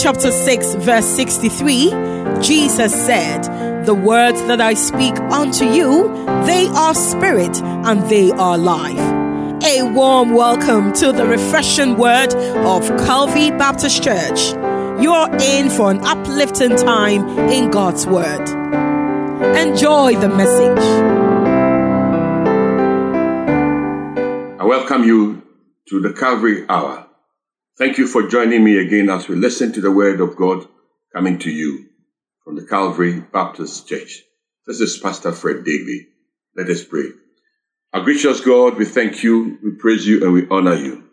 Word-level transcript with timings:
chapter 0.00 0.30
6, 0.30 0.74
verse 0.76 1.06
63, 1.06 1.90
Jesus 2.40 2.94
said, 2.94 3.42
The 3.84 3.94
words 3.94 4.40
that 4.42 4.60
I 4.60 4.74
speak 4.74 5.18
unto 5.18 5.64
you, 5.64 6.08
they 6.46 6.68
are 6.68 6.94
spirit 6.94 7.60
and 7.60 8.08
they 8.08 8.30
are 8.30 8.56
life. 8.56 8.96
A 9.64 9.82
warm 9.82 10.34
welcome 10.34 10.92
to 10.94 11.10
the 11.10 11.26
refreshing 11.26 11.96
word 11.96 12.32
of 12.32 12.86
Calvary 13.06 13.50
Baptist 13.50 14.04
Church. 14.04 14.52
You're 15.02 15.34
in 15.40 15.68
for 15.68 15.90
an 15.90 15.98
uplifting 16.04 16.76
time 16.76 17.28
in 17.50 17.70
God's 17.70 18.06
word. 18.06 18.48
Enjoy 19.56 20.14
the 20.14 20.28
message. 20.28 20.78
I 24.60 24.64
welcome 24.64 25.02
you 25.02 25.42
to 25.88 26.00
the 26.00 26.12
Calvary 26.12 26.64
Hour. 26.68 27.07
Thank 27.78 27.96
you 27.96 28.08
for 28.08 28.26
joining 28.26 28.64
me 28.64 28.76
again 28.76 29.08
as 29.08 29.28
we 29.28 29.36
listen 29.36 29.72
to 29.74 29.80
the 29.80 29.92
Word 29.92 30.20
of 30.20 30.34
God 30.34 30.66
coming 31.14 31.38
to 31.38 31.48
you 31.48 31.86
from 32.42 32.56
the 32.56 32.66
Calvary 32.66 33.20
Baptist 33.20 33.86
Church. 33.86 34.24
This 34.66 34.80
is 34.80 34.98
Pastor 34.98 35.30
Fred 35.30 35.58
Deegbe. 35.58 36.08
Let 36.56 36.68
us 36.70 36.82
pray. 36.82 37.10
Our 37.92 38.02
gracious 38.02 38.40
God, 38.40 38.78
we 38.78 38.84
thank 38.84 39.22
you, 39.22 39.60
we 39.62 39.70
praise 39.76 40.04
you, 40.04 40.24
and 40.24 40.32
we 40.32 40.48
honor 40.50 40.74
you. 40.74 41.04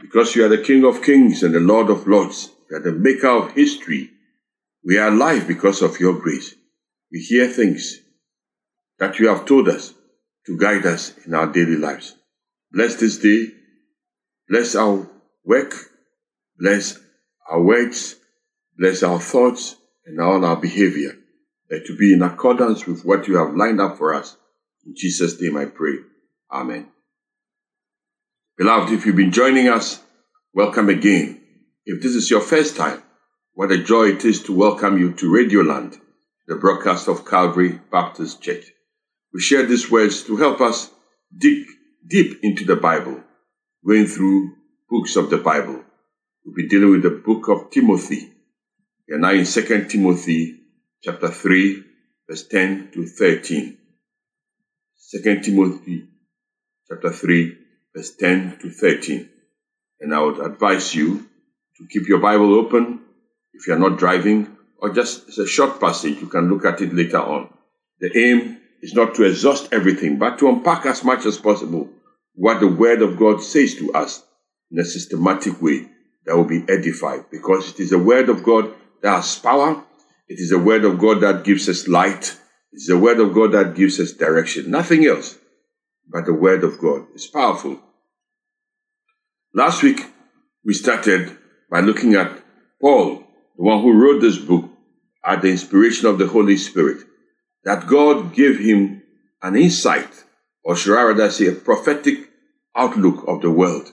Because 0.00 0.34
you 0.34 0.46
are 0.46 0.48
the 0.48 0.62
King 0.62 0.86
of 0.86 1.02
kings 1.02 1.42
and 1.42 1.54
the 1.54 1.60
Lord 1.60 1.90
of 1.90 2.06
lords. 2.06 2.48
You 2.70 2.78
are 2.78 2.80
the 2.80 2.92
maker 2.92 3.28
of 3.28 3.52
history. 3.52 4.10
We 4.82 4.96
are 4.96 5.08
alive 5.08 5.46
because 5.46 5.82
of 5.82 6.00
your 6.00 6.18
grace. 6.18 6.54
We 7.12 7.18
hear 7.18 7.48
things 7.48 8.00
that 8.98 9.18
you 9.18 9.28
have 9.28 9.44
told 9.44 9.68
us 9.68 9.92
to 10.46 10.56
guide 10.56 10.86
us 10.86 11.12
in 11.26 11.34
our 11.34 11.52
daily 11.52 11.76
lives. 11.76 12.16
Bless 12.72 12.94
this 12.94 13.18
day. 13.18 13.48
Bless 14.48 14.74
our 14.74 15.06
work 15.44 15.90
Bless 16.58 16.98
our 17.50 17.60
words, 17.60 18.16
bless 18.78 19.02
our 19.02 19.18
thoughts, 19.18 19.76
and 20.06 20.20
all 20.20 20.44
our 20.44 20.56
behavior, 20.56 21.16
that 21.68 21.84
to 21.86 21.96
be 21.96 22.12
in 22.12 22.22
accordance 22.22 22.86
with 22.86 23.04
what 23.04 23.26
you 23.26 23.36
have 23.36 23.56
lined 23.56 23.80
up 23.80 23.98
for 23.98 24.14
us. 24.14 24.36
In 24.86 24.94
Jesus' 24.96 25.40
name 25.40 25.56
I 25.56 25.64
pray. 25.64 25.96
Amen. 26.52 26.88
Beloved, 28.56 28.92
if 28.92 29.04
you've 29.04 29.16
been 29.16 29.32
joining 29.32 29.68
us, 29.68 30.00
welcome 30.52 30.88
again. 30.88 31.40
If 31.86 32.00
this 32.00 32.14
is 32.14 32.30
your 32.30 32.40
first 32.40 32.76
time, 32.76 33.02
what 33.54 33.72
a 33.72 33.82
joy 33.82 34.10
it 34.10 34.24
is 34.24 34.42
to 34.44 34.54
welcome 34.54 34.96
you 34.96 35.12
to 35.14 35.32
Radioland, 35.32 35.98
the 36.46 36.54
broadcast 36.54 37.08
of 37.08 37.26
Calvary 37.26 37.80
Baptist 37.90 38.40
Church. 38.42 38.66
We 39.32 39.40
share 39.40 39.66
these 39.66 39.90
words 39.90 40.22
to 40.24 40.36
help 40.36 40.60
us 40.60 40.90
dig 41.36 41.66
deep 42.06 42.38
into 42.44 42.64
the 42.64 42.76
Bible, 42.76 43.20
going 43.84 44.06
through 44.06 44.52
books 44.88 45.16
of 45.16 45.30
the 45.30 45.38
Bible 45.38 45.83
We'll 46.44 46.54
be 46.54 46.68
dealing 46.68 46.90
with 46.90 47.02
the 47.02 47.10
book 47.10 47.48
of 47.48 47.70
Timothy. 47.70 48.30
We 49.08 49.14
are 49.14 49.18
now 49.18 49.30
in 49.30 49.46
2 49.46 49.86
Timothy 49.86 50.60
chapter 51.02 51.28
3, 51.28 51.82
verse 52.28 52.46
10 52.46 52.90
to 52.92 53.06
13. 53.06 53.78
2 55.10 55.40
Timothy 55.40 56.06
chapter 56.86 57.10
3, 57.10 57.58
verse 57.96 58.14
10 58.16 58.58
to 58.60 58.70
13. 58.70 59.28
And 60.00 60.14
I 60.14 60.20
would 60.20 60.38
advise 60.38 60.94
you 60.94 61.26
to 61.78 61.86
keep 61.90 62.08
your 62.08 62.20
Bible 62.20 62.54
open 62.54 63.00
if 63.54 63.66
you 63.66 63.72
are 63.72 63.78
not 63.78 63.98
driving, 63.98 64.54
or 64.76 64.92
just 64.92 65.28
it's 65.28 65.38
a 65.38 65.46
short 65.46 65.80
passage, 65.80 66.20
you 66.20 66.26
can 66.26 66.50
look 66.50 66.66
at 66.66 66.82
it 66.82 66.92
later 66.92 67.20
on. 67.20 67.48
The 68.00 68.18
aim 68.18 68.60
is 68.82 68.92
not 68.92 69.14
to 69.14 69.22
exhaust 69.22 69.72
everything, 69.72 70.18
but 70.18 70.38
to 70.40 70.48
unpack 70.50 70.84
as 70.84 71.04
much 71.04 71.24
as 71.24 71.38
possible 71.38 71.88
what 72.34 72.60
the 72.60 72.68
Word 72.68 73.00
of 73.00 73.16
God 73.16 73.42
says 73.42 73.76
to 73.76 73.94
us 73.94 74.22
in 74.70 74.78
a 74.78 74.84
systematic 74.84 75.62
way 75.62 75.88
that 76.26 76.36
will 76.36 76.44
be 76.44 76.64
edified 76.68 77.26
because 77.30 77.70
it 77.70 77.80
is 77.80 77.90
the 77.90 77.98
word 77.98 78.28
of 78.28 78.42
God 78.42 78.72
that 79.02 79.16
has 79.16 79.38
power. 79.38 79.82
It 80.28 80.40
is 80.40 80.50
the 80.50 80.58
word 80.58 80.84
of 80.84 80.98
God 80.98 81.20
that 81.20 81.44
gives 81.44 81.68
us 81.68 81.86
light. 81.86 82.38
It's 82.72 82.88
the 82.88 82.98
word 82.98 83.20
of 83.20 83.34
God 83.34 83.52
that 83.52 83.74
gives 83.74 84.00
us 84.00 84.12
direction. 84.12 84.70
Nothing 84.70 85.06
else 85.06 85.38
but 86.08 86.26
the 86.26 86.34
word 86.34 86.64
of 86.64 86.78
God. 86.78 87.06
It's 87.14 87.26
powerful. 87.26 87.80
Last 89.54 89.82
week, 89.82 90.00
we 90.64 90.74
started 90.74 91.36
by 91.70 91.80
looking 91.80 92.14
at 92.14 92.42
Paul, 92.80 93.24
the 93.56 93.62
one 93.62 93.82
who 93.82 93.92
wrote 93.92 94.20
this 94.20 94.38
book 94.38 94.68
at 95.24 95.42
the 95.42 95.48
inspiration 95.48 96.06
of 96.06 96.18
the 96.18 96.26
Holy 96.26 96.56
Spirit, 96.56 97.04
that 97.64 97.86
God 97.86 98.34
gave 98.34 98.58
him 98.58 99.02
an 99.42 99.56
insight, 99.56 100.24
or 100.64 100.76
should 100.76 100.98
I 100.98 101.02
rather 101.02 101.30
say, 101.30 101.46
a 101.46 101.52
prophetic 101.52 102.30
outlook 102.74 103.24
of 103.28 103.42
the 103.42 103.50
world. 103.50 103.92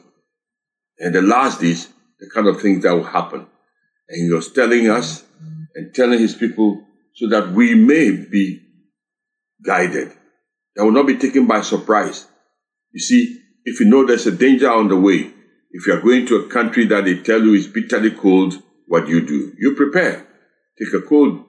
And 0.98 1.14
the 1.14 1.22
last 1.22 1.62
days, 1.62 1.90
the 2.22 2.30
kind 2.34 2.48
of 2.48 2.62
things 2.62 2.84
that 2.84 2.94
will 2.94 3.04
happen. 3.04 3.46
And 4.08 4.26
he 4.26 4.32
was 4.32 4.54
telling 4.54 4.90
us 4.90 5.26
and 5.76 5.94
telling 5.94 6.20
his 6.20 6.36
people 6.36 6.86
so 7.16 7.28
that 7.30 7.52
we 7.52 7.76
may 7.76 8.12
be 8.12 8.62
guided. 9.66 10.14
That 10.76 10.86
will 10.86 10.92
not 10.92 11.08
be 11.08 11.18
taken 11.18 11.48
by 11.48 11.62
surprise. 11.62 12.28
You 12.94 13.00
see, 13.02 13.42
if 13.66 13.80
you 13.80 13.88
know 13.88 14.06
there's 14.06 14.28
a 14.28 14.32
danger 14.32 14.72
on 14.72 14.88
the 14.88 14.96
way, 14.96 15.34
if 15.72 15.88
you 15.88 15.94
are 15.94 16.02
going 16.02 16.26
to 16.28 16.38
a 16.38 16.50
country 16.50 16.86
that 16.86 17.06
they 17.06 17.20
tell 17.20 17.42
you 17.42 17.54
is 17.54 17.68
bitterly 17.68 18.12
cold, 18.12 18.54
what 18.88 19.06
do 19.08 19.12
you 19.12 19.26
do? 19.26 19.54
You 19.58 19.76
prepare. 19.76 20.28
Take 20.78 20.94
a 20.94 21.02
cold 21.02 21.46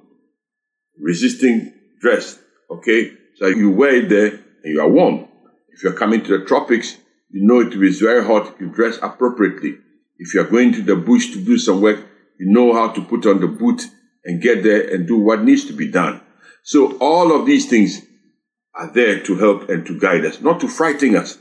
resisting 1.01 1.73
dress, 2.01 2.39
okay? 2.71 3.13
So 3.37 3.49
you 3.49 3.71
wear 3.71 3.97
it 3.97 4.09
there 4.09 4.29
and 4.29 4.75
you 4.75 4.81
are 4.81 4.89
warm. 4.89 5.29
If 5.71 5.83
you're 5.83 5.95
coming 5.95 6.23
to 6.25 6.39
the 6.39 6.45
tropics, 6.45 6.97
you 7.31 7.47
know 7.47 7.61
it 7.61 7.75
is 7.75 8.01
very 8.01 8.25
hot, 8.25 8.61
you 8.61 8.69
dress 8.69 8.99
appropriately. 9.03 9.79
If 10.23 10.35
you're 10.35 10.45
going 10.45 10.73
to 10.75 10.83
the 10.83 10.95
bush 10.95 11.33
to 11.33 11.45
do 11.45 11.59
some 11.59 11.81
work, 11.81 11.99
you 12.39 12.47
know 12.47 12.73
how 12.73 12.93
to 12.93 13.03
put 13.03 13.27
on 13.27 13.41
the 13.41 13.49
boot 13.49 13.83
and 14.25 14.41
get 14.41 14.63
there 14.63 14.89
and 14.95 15.05
do 15.05 15.19
what 15.19 15.43
needs 15.43 15.65
to 15.65 15.73
be 15.73 15.91
done. 15.91 16.21
So 16.63 16.97
all 16.99 17.35
of 17.35 17.45
these 17.45 17.69
things 17.69 18.03
are 18.73 18.87
there 18.87 19.19
to 19.25 19.37
help 19.37 19.69
and 19.69 19.85
to 19.85 19.99
guide 19.99 20.25
us, 20.25 20.41
not 20.41 20.61
to 20.61 20.69
frighten 20.69 21.17
us, 21.17 21.39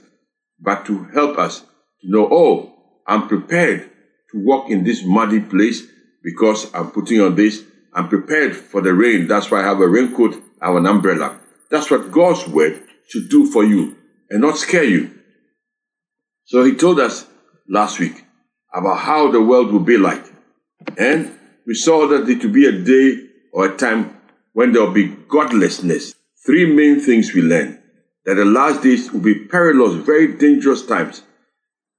but 0.59 0.83
to 0.87 1.03
help 1.13 1.37
us 1.37 1.59
to 1.59 2.09
know, 2.09 2.27
oh, 2.31 2.73
I'm 3.05 3.27
prepared 3.27 3.87
to 4.31 4.43
walk 4.43 4.71
in 4.71 4.83
this 4.83 5.03
muddy 5.05 5.41
place 5.41 5.83
because 6.23 6.73
I'm 6.73 6.89
putting 6.89 7.21
on 7.21 7.35
this. 7.35 7.63
I'm 7.93 8.09
prepared 8.09 8.55
for 8.55 8.81
the 8.81 8.95
rain. 8.95 9.27
That's 9.27 9.51
why 9.51 9.59
I 9.59 9.65
have 9.65 9.79
a 9.79 9.87
raincoat, 9.87 10.41
I 10.59 10.69
have 10.69 10.77
an 10.77 10.87
umbrella. 10.87 11.39
That's 11.69 11.91
what 11.91 12.11
God's 12.11 12.47
word 12.47 12.81
should 13.09 13.29
do 13.29 13.45
for 13.45 13.63
you 13.63 13.95
and 14.31 14.41
not 14.41 14.57
scare 14.57 14.83
you. 14.83 15.11
So 16.45 16.63
he 16.63 16.73
told 16.73 16.99
us 16.99 17.27
last 17.69 17.99
week 17.99 18.25
about 18.73 18.99
how 18.99 19.31
the 19.31 19.41
world 19.41 19.71
will 19.71 19.79
be 19.79 19.97
like. 19.97 20.25
And 20.97 21.37
we 21.65 21.73
saw 21.73 22.07
that 22.07 22.27
it 22.29 22.43
will 22.43 22.51
be 22.51 22.65
a 22.65 22.71
day 22.71 23.27
or 23.53 23.65
a 23.65 23.77
time 23.77 24.17
when 24.53 24.71
there 24.71 24.83
will 24.83 24.93
be 24.93 25.07
godlessness. 25.07 26.15
Three 26.45 26.65
main 26.65 26.99
things 26.99 27.33
we 27.33 27.41
learned 27.41 27.79
that 28.25 28.35
the 28.35 28.45
last 28.45 28.83
days 28.83 29.11
will 29.11 29.21
be 29.21 29.45
perilous, 29.45 29.95
very 30.05 30.37
dangerous 30.37 30.85
times. 30.85 31.23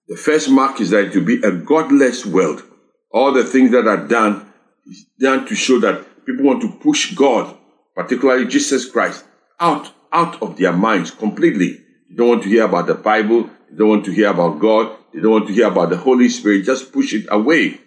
The 0.08 0.16
first 0.16 0.50
mark 0.50 0.80
is 0.80 0.90
that 0.90 1.06
it 1.06 1.16
will 1.16 1.24
be 1.24 1.42
a 1.42 1.52
godless 1.52 2.24
world. 2.24 2.62
All 3.10 3.32
the 3.32 3.44
things 3.44 3.70
that 3.72 3.86
are 3.86 4.06
done 4.06 4.52
is 4.86 5.04
done 5.18 5.46
to 5.46 5.54
show 5.54 5.78
that 5.80 6.24
people 6.24 6.44
want 6.44 6.62
to 6.62 6.72
push 6.80 7.14
God, 7.14 7.56
particularly 7.94 8.46
Jesus 8.46 8.88
Christ, 8.88 9.24
out, 9.60 9.92
out 10.12 10.40
of 10.42 10.56
their 10.56 10.72
minds 10.72 11.10
completely. 11.10 11.80
You 12.08 12.16
don't 12.16 12.28
want 12.28 12.42
to 12.44 12.48
hear 12.48 12.64
about 12.64 12.86
the 12.86 12.94
Bible. 12.94 13.50
You 13.70 13.76
don't 13.76 13.88
want 13.88 14.04
to 14.06 14.12
hear 14.12 14.30
about 14.30 14.60
God. 14.60 14.96
They 15.12 15.20
don't 15.20 15.32
want 15.32 15.46
to 15.48 15.54
hear 15.54 15.68
about 15.68 15.90
the 15.90 15.96
Holy 15.96 16.28
Spirit. 16.28 16.64
Just 16.64 16.92
push 16.92 17.12
it 17.12 17.26
away 17.30 17.80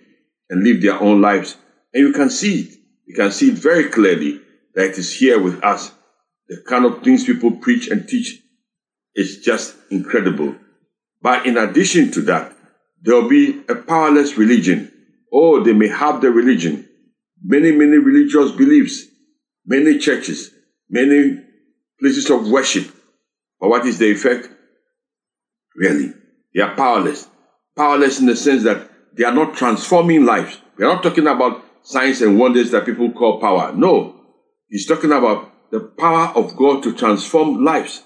and 0.50 0.64
live 0.64 0.82
their 0.82 1.02
own 1.02 1.22
lives. 1.22 1.58
And 1.94 2.08
you 2.08 2.14
can 2.14 2.30
see 2.30 2.62
it. 2.62 2.78
You 3.06 3.16
can 3.16 3.32
see 3.32 3.50
it 3.50 3.58
very 3.58 3.90
clearly 3.90 4.42
that 4.76 4.92
it 4.92 4.98
is 4.98 5.14
here 5.14 5.42
with 5.42 5.64
us. 5.64 5.92
The 6.48 6.62
kind 6.68 6.86
of 6.86 7.02
things 7.04 7.24
people 7.26 7.52
preach 7.52 7.88
and 7.88 8.08
teach 8.08 8.42
is 9.16 9.40
just 9.40 9.76
incredible. 9.90 10.56
But 11.22 11.46
in 11.46 11.58
addition 11.58 12.12
to 12.12 12.22
that, 12.24 12.56
there 13.02 13.16
will 13.16 13.30
be 13.30 13.62
a 13.70 13.76
powerless 13.76 14.38
religion. 14.38 14.92
Oh, 15.32 15.64
they 15.64 15.74
may 15.74 15.88
have 15.88 16.22
the 16.22 16.32
religion, 16.32 16.88
many, 17.44 17.72
many 17.72 17.98
religious 17.98 18.52
beliefs, 18.52 19.06
many 19.66 19.98
churches, 19.98 20.52
many 20.90 21.40
places 22.00 22.30
of 22.30 22.48
worship. 22.48 22.88
But 23.60 23.70
what 23.70 23.86
is 23.86 23.98
the 23.98 24.12
effect? 24.12 24.50
Really, 25.76 26.14
they 26.56 26.62
are 26.62 26.74
powerless. 26.74 27.28
Powerless 27.76 28.22
in 28.22 28.28
the 28.28 28.36
sense 28.36 28.64
that 28.64 28.90
they 29.16 29.26
are 29.26 29.34
not 29.34 29.56
transforming 29.56 30.26
lives. 30.26 30.58
We 30.78 30.86
are 30.86 30.94
not 30.94 31.04
talking 31.04 31.28
about 31.28 31.64
signs 31.84 32.22
and 32.22 32.40
wonders 32.40 32.72
that 32.72 32.86
people 32.86 33.12
call 33.12 33.42
power. 33.42 33.74
No. 33.74 34.16
He's 34.70 34.88
talking 34.88 35.12
about 35.12 35.52
the 35.72 35.82
power 35.82 36.30
of 36.36 36.56
God 36.56 36.82
to 36.84 36.96
transform 36.96 37.64
lives. 37.64 38.04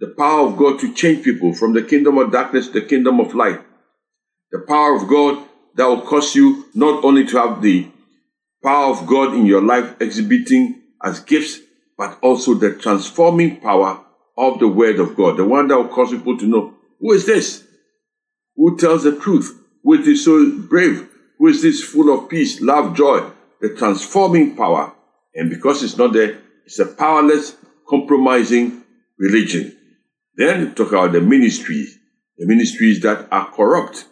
The 0.00 0.08
power 0.08 0.46
of 0.46 0.58
God 0.58 0.78
to 0.80 0.94
change 0.94 1.24
people 1.24 1.54
from 1.54 1.72
the 1.72 1.82
kingdom 1.82 2.18
of 2.18 2.30
darkness 2.30 2.66
to 2.68 2.74
the 2.74 2.86
kingdom 2.86 3.20
of 3.20 3.34
light. 3.34 3.60
The 4.52 4.60
power 4.60 4.94
of 4.94 5.08
God 5.08 5.44
that 5.76 5.86
will 5.86 6.02
cause 6.02 6.34
you 6.34 6.66
not 6.74 7.02
only 7.04 7.24
to 7.26 7.38
have 7.38 7.62
the 7.62 7.88
power 8.62 8.92
of 8.92 9.06
God 9.06 9.34
in 9.34 9.46
your 9.46 9.62
life 9.62 10.00
exhibiting 10.00 10.82
as 11.02 11.20
gifts, 11.20 11.60
but 11.96 12.18
also 12.20 12.54
the 12.54 12.74
transforming 12.74 13.60
power 13.60 14.04
of 14.36 14.58
the 14.60 14.68
word 14.68 15.00
of 15.00 15.16
God. 15.16 15.36
The 15.38 15.44
one 15.44 15.68
that 15.68 15.76
will 15.76 15.88
cause 15.88 16.10
people 16.10 16.36
to 16.36 16.46
know, 16.46 16.74
who 17.00 17.12
is 17.12 17.26
this? 17.26 17.67
Who 18.58 18.76
tells 18.76 19.04
the 19.04 19.16
truth, 19.16 19.56
who 19.84 19.94
is 19.94 20.24
so 20.24 20.50
brave, 20.50 21.08
who 21.38 21.46
is 21.46 21.62
this 21.62 21.82
full 21.82 22.12
of 22.12 22.28
peace, 22.28 22.60
love, 22.60 22.96
joy, 22.96 23.30
the 23.60 23.74
transforming 23.74 24.56
power. 24.56 24.92
And 25.34 25.48
because 25.48 25.82
it's 25.82 25.96
not 25.96 26.12
there, 26.12 26.40
it's 26.66 26.80
a 26.80 26.86
powerless, 26.86 27.56
compromising 27.88 28.82
religion. 29.16 29.76
Then 30.34 30.74
talk 30.74 30.88
about 30.88 31.12
the 31.12 31.20
ministries, 31.20 31.98
the 32.36 32.46
ministries 32.46 33.00
that 33.02 33.28
are 33.30 33.50
corrupt. 33.50 34.06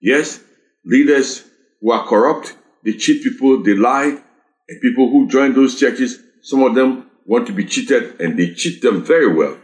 Yes, 0.00 0.40
leaders 0.84 1.44
who 1.80 1.90
are 1.90 2.06
corrupt, 2.06 2.56
they 2.84 2.92
cheat 2.92 3.24
people, 3.24 3.62
they 3.62 3.74
lie, 3.74 4.22
and 4.68 4.80
people 4.80 5.10
who 5.10 5.28
join 5.28 5.54
those 5.54 5.78
churches, 5.78 6.20
some 6.42 6.62
of 6.62 6.76
them 6.76 7.10
want 7.26 7.48
to 7.48 7.52
be 7.52 7.64
cheated 7.64 8.20
and 8.20 8.38
they 8.38 8.54
cheat 8.54 8.80
them 8.80 9.04
very 9.04 9.32
well. 9.34 9.58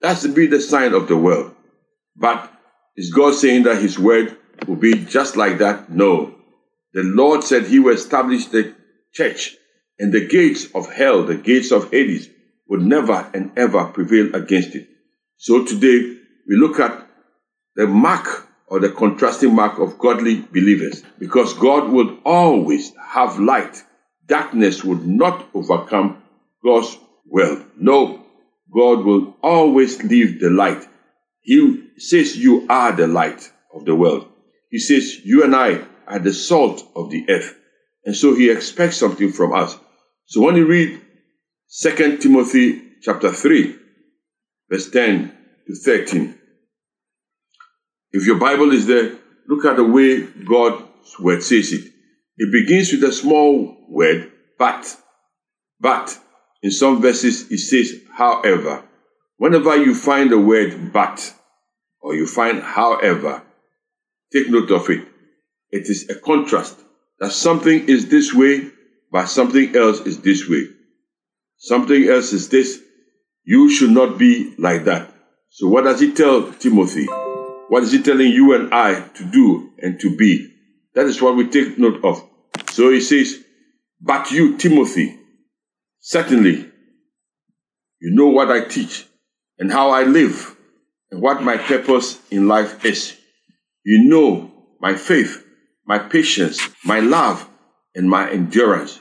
That's 0.00 0.22
to 0.22 0.28
be 0.28 0.46
the 0.46 0.60
sign 0.60 0.94
of 0.94 1.06
the 1.06 1.16
world. 1.16 1.54
But 2.16 2.50
is 2.96 3.12
God 3.12 3.34
saying 3.34 3.64
that 3.64 3.82
his 3.82 3.98
word 3.98 4.36
will 4.66 4.76
be 4.76 5.04
just 5.04 5.36
like 5.36 5.58
that? 5.58 5.90
No. 5.90 6.34
The 6.92 7.02
Lord 7.02 7.42
said 7.42 7.64
he 7.64 7.80
will 7.80 7.94
establish 7.94 8.46
the 8.46 8.74
church 9.12 9.56
and 9.98 10.12
the 10.12 10.26
gates 10.26 10.66
of 10.74 10.92
hell, 10.92 11.24
the 11.24 11.36
gates 11.36 11.72
of 11.72 11.90
Hades, 11.90 12.28
would 12.68 12.82
never 12.82 13.28
and 13.34 13.52
ever 13.56 13.86
prevail 13.86 14.34
against 14.34 14.74
it. 14.74 14.88
So 15.36 15.64
today 15.64 16.18
we 16.48 16.56
look 16.56 16.78
at 16.78 17.06
the 17.76 17.86
mark 17.86 18.48
or 18.66 18.80
the 18.80 18.90
contrasting 18.90 19.54
mark 19.54 19.78
of 19.78 19.98
godly 19.98 20.40
believers 20.40 21.02
because 21.18 21.52
God 21.54 21.90
will 21.90 22.18
always 22.24 22.92
have 22.96 23.38
light. 23.38 23.82
Darkness 24.26 24.82
would 24.84 25.06
not 25.06 25.48
overcome 25.52 26.22
God's 26.64 26.96
will. 27.26 27.64
No, 27.76 28.24
God 28.74 29.04
will 29.04 29.36
always 29.42 30.02
leave 30.02 30.40
the 30.40 30.50
light. 30.50 30.86
He 31.40 31.73
says 32.00 32.36
you 32.36 32.66
are 32.68 32.92
the 32.92 33.06
light 33.06 33.50
of 33.74 33.84
the 33.84 33.94
world. 33.94 34.28
He 34.70 34.78
says 34.78 35.24
you 35.24 35.44
and 35.44 35.54
I 35.54 35.84
are 36.06 36.18
the 36.18 36.32
salt 36.32 36.82
of 36.94 37.10
the 37.10 37.24
earth. 37.28 37.54
And 38.04 38.14
so 38.14 38.34
he 38.34 38.50
expects 38.50 38.96
something 38.96 39.32
from 39.32 39.54
us. 39.54 39.78
So 40.26 40.42
when 40.42 40.56
you 40.56 40.66
read 40.66 41.00
2 41.82 42.18
Timothy 42.18 42.82
chapter 43.02 43.32
3, 43.32 43.76
verse 44.70 44.90
10 44.90 45.36
to 45.66 45.74
13, 45.74 46.38
if 48.12 48.26
your 48.26 48.38
Bible 48.38 48.72
is 48.72 48.86
there, 48.86 49.16
look 49.48 49.64
at 49.64 49.76
the 49.76 49.84
way 49.84 50.22
God's 50.22 50.84
word 51.18 51.42
says 51.42 51.72
it. 51.72 51.92
It 52.36 52.52
begins 52.52 52.92
with 52.92 53.04
a 53.04 53.12
small 53.12 53.76
word, 53.88 54.30
but. 54.58 54.96
But. 55.80 56.18
In 56.62 56.70
some 56.70 57.02
verses, 57.02 57.50
it 57.50 57.58
says, 57.58 58.00
however. 58.12 58.84
Whenever 59.36 59.76
you 59.76 59.94
find 59.94 60.30
the 60.30 60.38
word 60.38 60.92
but, 60.92 61.34
or 62.04 62.14
you 62.14 62.26
find 62.26 62.62
however, 62.62 63.42
take 64.30 64.50
note 64.50 64.70
of 64.70 64.90
it. 64.90 65.08
It 65.70 65.88
is 65.88 66.10
a 66.10 66.14
contrast 66.14 66.78
that 67.18 67.32
something 67.32 67.88
is 67.88 68.10
this 68.10 68.34
way, 68.34 68.70
but 69.10 69.24
something 69.24 69.74
else 69.74 70.00
is 70.00 70.20
this 70.20 70.46
way. 70.46 70.68
Something 71.56 72.06
else 72.06 72.34
is 72.34 72.50
this. 72.50 72.78
You 73.44 73.70
should 73.70 73.90
not 73.90 74.18
be 74.18 74.54
like 74.58 74.84
that. 74.84 75.10
So 75.48 75.66
what 75.66 75.84
does 75.84 75.98
he 75.98 76.12
tell 76.12 76.52
Timothy? 76.52 77.06
What 77.68 77.82
is 77.82 77.92
he 77.92 78.02
telling 78.02 78.30
you 78.30 78.54
and 78.54 78.74
I 78.74 79.00
to 79.00 79.24
do 79.24 79.72
and 79.78 79.98
to 80.00 80.14
be? 80.14 80.52
That 80.94 81.06
is 81.06 81.22
what 81.22 81.36
we 81.36 81.48
take 81.48 81.78
note 81.78 82.04
of. 82.04 82.22
So 82.70 82.90
he 82.90 83.00
says, 83.00 83.42
but 83.98 84.30
you, 84.30 84.58
Timothy, 84.58 85.18
certainly 86.00 86.70
you 87.98 88.10
know 88.14 88.28
what 88.28 88.50
I 88.50 88.66
teach 88.66 89.06
and 89.58 89.72
how 89.72 89.88
I 89.88 90.02
live 90.02 90.53
and 91.10 91.20
what 91.20 91.42
my 91.42 91.56
purpose 91.56 92.18
in 92.30 92.48
life 92.48 92.84
is. 92.84 93.16
You 93.84 94.08
know 94.08 94.50
my 94.80 94.94
faith 94.94 95.44
my 95.86 95.98
patience, 95.98 96.60
my 96.84 97.00
love, 97.00 97.48
and 97.94 98.08
my 98.08 98.30
endurance. 98.30 99.00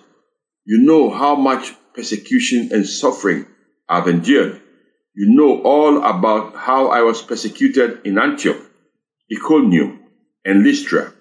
You 0.65 0.79
know 0.79 1.09
how 1.09 1.35
much 1.35 1.73
persecution 1.94 2.69
and 2.71 2.85
suffering 2.85 3.45
I've 3.88 4.07
endured. 4.07 4.61
You 5.15 5.35
know 5.35 5.61
all 5.61 6.03
about 6.03 6.55
how 6.55 6.88
I 6.88 7.01
was 7.01 7.21
persecuted 7.21 8.01
in 8.05 8.17
Antioch, 8.17 8.61
Iconium, 9.31 10.00
and 10.44 10.63
Lystra, 10.63 11.13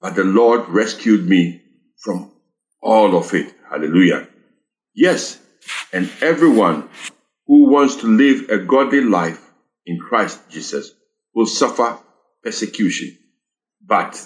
but 0.00 0.14
the 0.14 0.24
Lord 0.24 0.68
rescued 0.68 1.28
me 1.28 1.62
from 1.98 2.32
all 2.80 3.16
of 3.16 3.34
it. 3.34 3.54
Hallelujah. 3.68 4.28
Yes, 4.94 5.40
and 5.92 6.10
everyone 6.20 6.88
who 7.46 7.70
wants 7.70 7.96
to 7.96 8.06
live 8.06 8.48
a 8.50 8.58
godly 8.58 9.00
life 9.00 9.43
in 9.86 9.98
Christ 9.98 10.40
Jesus 10.50 10.92
will 11.34 11.46
suffer 11.46 11.98
persecution. 12.42 13.16
But 13.84 14.20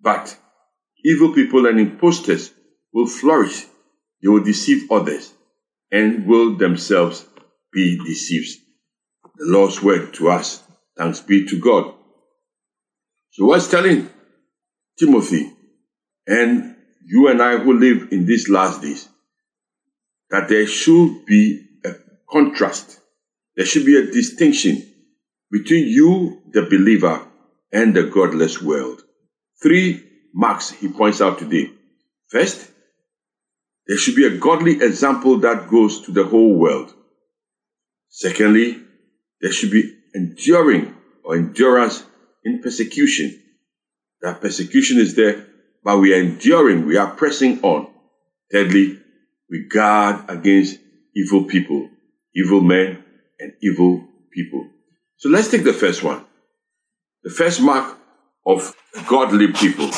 but 0.00 0.36
evil 1.04 1.32
people 1.32 1.66
and 1.66 1.78
impostors 1.78 2.52
will 2.92 3.06
flourish. 3.06 3.66
They 4.22 4.28
will 4.28 4.44
deceive 4.44 4.90
others 4.90 5.32
and 5.90 6.26
will 6.26 6.56
themselves 6.56 7.26
be 7.72 7.98
deceived. 8.04 8.60
The 9.36 9.46
Lord's 9.46 9.82
word 9.82 10.14
to 10.14 10.30
us. 10.30 10.62
Thanks 10.96 11.20
be 11.20 11.46
to 11.46 11.58
God. 11.58 11.94
So 13.32 13.46
what's 13.46 13.70
telling 13.70 14.10
Timothy 14.98 15.52
and 16.26 16.76
you 17.06 17.28
and 17.28 17.40
I 17.40 17.58
who 17.58 17.78
live 17.78 18.12
in 18.12 18.26
these 18.26 18.48
last 18.48 18.82
days 18.82 19.08
that 20.30 20.48
there 20.48 20.66
should 20.66 21.24
be 21.26 21.64
a 21.84 21.94
contrast. 22.30 22.99
There 23.60 23.66
should 23.66 23.84
be 23.84 23.98
a 23.98 24.10
distinction 24.10 24.90
between 25.50 25.86
you, 25.86 26.40
the 26.50 26.62
believer, 26.62 27.20
and 27.70 27.94
the 27.94 28.04
godless 28.04 28.62
world. 28.62 29.02
Three 29.62 30.02
marks 30.32 30.70
he 30.70 30.88
points 30.88 31.20
out 31.20 31.38
today. 31.38 31.70
First, 32.28 32.70
there 33.86 33.98
should 33.98 34.16
be 34.16 34.24
a 34.24 34.38
godly 34.38 34.80
example 34.80 35.36
that 35.40 35.68
goes 35.68 36.00
to 36.06 36.10
the 36.10 36.24
whole 36.24 36.54
world. 36.54 36.94
Secondly, 38.08 38.78
there 39.42 39.52
should 39.52 39.72
be 39.72 39.94
enduring 40.14 40.94
or 41.22 41.36
endurance 41.36 42.02
in 42.42 42.62
persecution. 42.62 43.42
That 44.22 44.40
persecution 44.40 44.98
is 45.00 45.14
there, 45.16 45.44
but 45.84 45.98
we 45.98 46.14
are 46.14 46.22
enduring, 46.22 46.86
we 46.86 46.96
are 46.96 47.10
pressing 47.10 47.60
on. 47.60 47.92
Thirdly, 48.50 48.98
we 49.50 49.68
guard 49.68 50.30
against 50.30 50.78
evil 51.14 51.44
people, 51.44 51.90
evil 52.34 52.62
men, 52.62 53.04
and 53.40 53.52
evil 53.62 54.04
people. 54.32 54.68
So 55.16 55.28
let's 55.28 55.50
take 55.50 55.64
the 55.64 55.72
first 55.72 56.02
one. 56.02 56.24
The 57.22 57.30
first 57.30 57.60
mark 57.60 57.98
of 58.46 58.74
godly 59.06 59.52
people. 59.52 59.90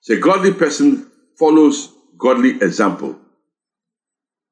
So 0.00 0.14
a 0.14 0.18
godly 0.18 0.52
person 0.52 1.10
follows 1.38 1.92
godly 2.18 2.56
example. 2.62 3.18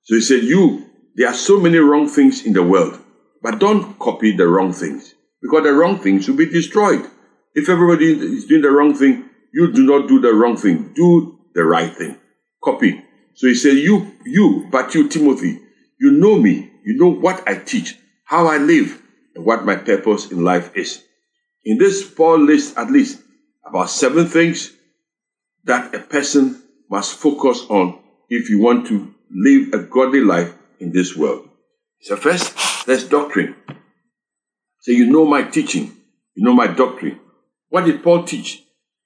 So 0.03 0.15
he 0.15 0.21
said, 0.21 0.45
You, 0.45 0.87
there 1.17 1.29
are 1.29 1.35
so 1.35 1.61
many 1.61 1.79
wrong 1.79 2.09
things 2.09 2.45
in 2.45 2.53
the 2.53 2.63
world, 2.63 2.99
but 3.43 3.59
don't 3.59 3.99
copy 3.99 4.37
the 4.37 4.47
wrong 4.47 4.73
things 4.73 5.15
because 5.43 5.65
the 5.65 5.73
wrong 5.73 5.99
things 5.99 6.29
will 6.29 6.37
be 6.37 6.47
destroyed. 6.47 7.07
If 7.55 7.69
everybody 7.69 8.13
is 8.13 8.47
doing 8.47 8.63
the 8.63 8.71
wrong 8.71 8.95
thing, 8.95 9.29
you 9.53 9.73
do 9.73 9.85
not 9.85 10.09
do 10.09 10.21
the 10.21 10.33
wrong 10.33 10.57
thing. 10.57 10.93
Do 10.95 11.39
the 11.55 11.65
right 11.65 11.95
thing. 11.95 12.19
Copy. 12.63 13.05
So 13.35 13.47
he 13.47 13.55
said, 13.55 13.75
You, 13.75 14.13
you, 14.25 14.69
but 14.71 14.95
you, 14.95 15.09
Timothy, 15.09 15.61
you 16.01 16.11
know 16.13 16.37
me. 16.37 16.71
You 16.85 16.97
know 16.99 17.09
what 17.09 17.47
I 17.49 17.57
teach, 17.57 17.97
how 18.25 18.47
I 18.47 18.59
live, 18.59 19.01
and 19.35 19.45
what 19.45 19.65
my 19.65 19.77
purpose 19.77 20.31
in 20.31 20.45
life 20.45 20.75
is. 20.75 21.03
In 21.65 21.79
this 21.79 22.09
Paul 22.09 22.41
lists 22.41 22.77
at 22.77 22.91
least 22.91 23.21
about 23.65 23.91
seven 23.91 24.27
things 24.27 24.73
that 25.65 25.95
a 25.95 25.99
person 25.99 26.63
must 26.91 27.19
focus 27.19 27.65
on 27.69 27.99
if 28.29 28.51
you 28.51 28.61
want 28.61 28.87
to 28.89 29.15
live 29.31 29.73
a 29.73 29.79
godly 29.79 30.21
life 30.21 30.55
in 30.79 30.93
this 30.93 31.17
world. 31.17 31.49
So 32.03 32.17
first, 32.17 32.87
there's 32.87 33.09
doctrine. 33.09 33.57
So 34.81 34.93
you 34.93 35.11
know 35.11 35.25
my 35.25 35.43
teaching, 35.43 35.97
you 36.35 36.45
know 36.45 36.53
my 36.53 36.67
doctrine. 36.67 37.19
What 37.71 37.87
did 37.87 38.03
Paul 38.03 38.25
teach? 38.25 38.63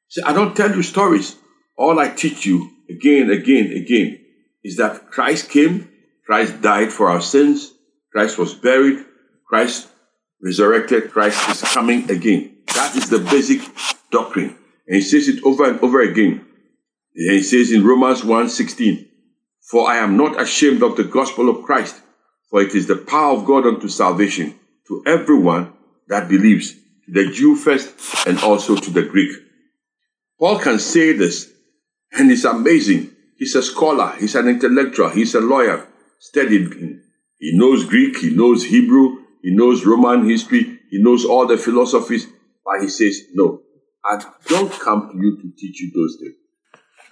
Say, 0.08 0.22
I 0.22 0.32
don't 0.32 0.56
tell 0.56 0.74
you 0.74 0.82
stories. 0.82 1.36
All 1.76 1.98
I 2.00 2.08
teach 2.08 2.44
you 2.44 2.70
again, 2.90 3.30
again, 3.30 3.72
again 3.72 4.18
is 4.64 4.76
that 4.78 5.10
Christ 5.10 5.48
came, 5.48 5.88
Christ 6.26 6.60
died 6.60 6.92
for 6.92 7.08
our 7.08 7.20
sins, 7.20 7.72
Christ 8.12 8.36
was 8.38 8.54
buried, 8.54 9.04
Christ 9.48 9.88
resurrected, 10.42 11.10
Christ 11.10 11.48
is 11.48 11.62
coming 11.72 12.10
again. 12.10 12.58
That 12.74 12.94
is 12.94 13.08
the 13.08 13.18
basic 13.18 13.60
doctrine. 14.10 14.56
And 14.86 14.96
he 14.96 15.00
says 15.00 15.28
it 15.28 15.42
over 15.42 15.68
and 15.68 15.80
over 15.80 16.00
again. 16.00 16.46
He 17.14 17.42
says 17.42 17.72
in 17.72 17.84
Romans 17.84 18.22
1:16, 18.22 19.06
For 19.70 19.90
I 19.90 19.96
am 19.96 20.16
not 20.16 20.40
ashamed 20.40 20.82
of 20.82 20.96
the 20.96 21.04
gospel 21.04 21.48
of 21.48 21.64
Christ, 21.64 21.96
for 22.50 22.62
it 22.62 22.74
is 22.74 22.86
the 22.86 22.96
power 22.96 23.36
of 23.36 23.44
God 23.44 23.66
unto 23.66 23.88
salvation 23.88 24.54
to 24.86 25.02
everyone 25.06 25.72
that 26.08 26.28
believes, 26.28 26.74
to 26.74 27.12
the 27.12 27.30
Jew 27.32 27.56
first 27.56 28.26
and 28.26 28.38
also 28.40 28.76
to 28.76 28.90
the 28.90 29.02
Greek. 29.02 29.32
Paul 30.38 30.58
can 30.58 30.78
say 30.78 31.12
this, 31.12 31.50
and 32.12 32.30
it's 32.30 32.44
amazing. 32.44 33.10
He's 33.36 33.54
a 33.54 33.62
scholar, 33.62 34.14
he's 34.18 34.34
an 34.34 34.48
intellectual, 34.48 35.10
he's 35.10 35.34
a 35.34 35.40
lawyer, 35.40 35.86
studied. 36.18 36.72
He 37.38 37.56
knows 37.56 37.84
Greek, 37.84 38.18
he 38.18 38.30
knows 38.30 38.64
Hebrew, 38.64 39.17
he 39.42 39.54
knows 39.54 39.86
Roman 39.86 40.28
history, 40.28 40.80
he 40.90 41.02
knows 41.02 41.24
all 41.24 41.46
the 41.46 41.56
philosophies, 41.56 42.26
but 42.64 42.82
he 42.82 42.88
says, 42.88 43.22
No, 43.34 43.62
I 44.04 44.24
don't 44.46 44.72
come 44.72 45.10
to 45.10 45.16
you 45.16 45.36
to 45.36 45.52
teach 45.56 45.80
you 45.80 45.90
those 45.94 46.18
things. 46.20 46.34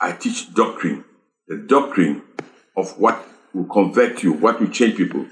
I 0.00 0.12
teach 0.12 0.52
doctrine, 0.54 1.04
the 1.48 1.56
doctrine 1.56 2.22
of 2.76 2.98
what 2.98 3.26
will 3.54 3.64
convert 3.64 4.22
you, 4.22 4.32
what 4.34 4.60
will 4.60 4.68
change 4.68 4.96
people. 4.96 5.26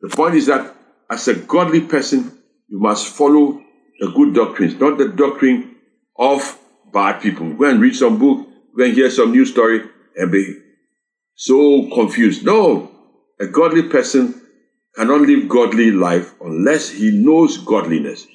The 0.00 0.08
point 0.14 0.34
is 0.34 0.46
that 0.46 0.74
as 1.10 1.28
a 1.28 1.34
godly 1.34 1.80
person, 1.80 2.38
you 2.68 2.78
must 2.80 3.08
follow 3.08 3.62
the 4.00 4.10
good 4.10 4.34
doctrines, 4.34 4.78
not 4.78 4.98
the 4.98 5.08
doctrine 5.08 5.76
of 6.16 6.58
bad 6.92 7.20
people. 7.20 7.52
Go 7.54 7.64
and 7.64 7.80
read 7.80 7.94
some 7.94 8.18
book, 8.18 8.46
go 8.76 8.84
and 8.84 8.94
hear 8.94 9.10
some 9.10 9.32
news 9.32 9.50
story 9.50 9.82
and 10.16 10.30
be 10.30 10.60
so 11.34 11.88
confused. 11.92 12.44
No, 12.44 12.90
a 13.40 13.46
godly 13.46 13.84
person 13.88 14.40
cannot 14.96 15.22
live 15.22 15.48
godly 15.48 15.90
life 15.90 16.34
unless 16.40 16.90
he 16.90 17.10
knows 17.10 17.58
godliness, 17.58 18.26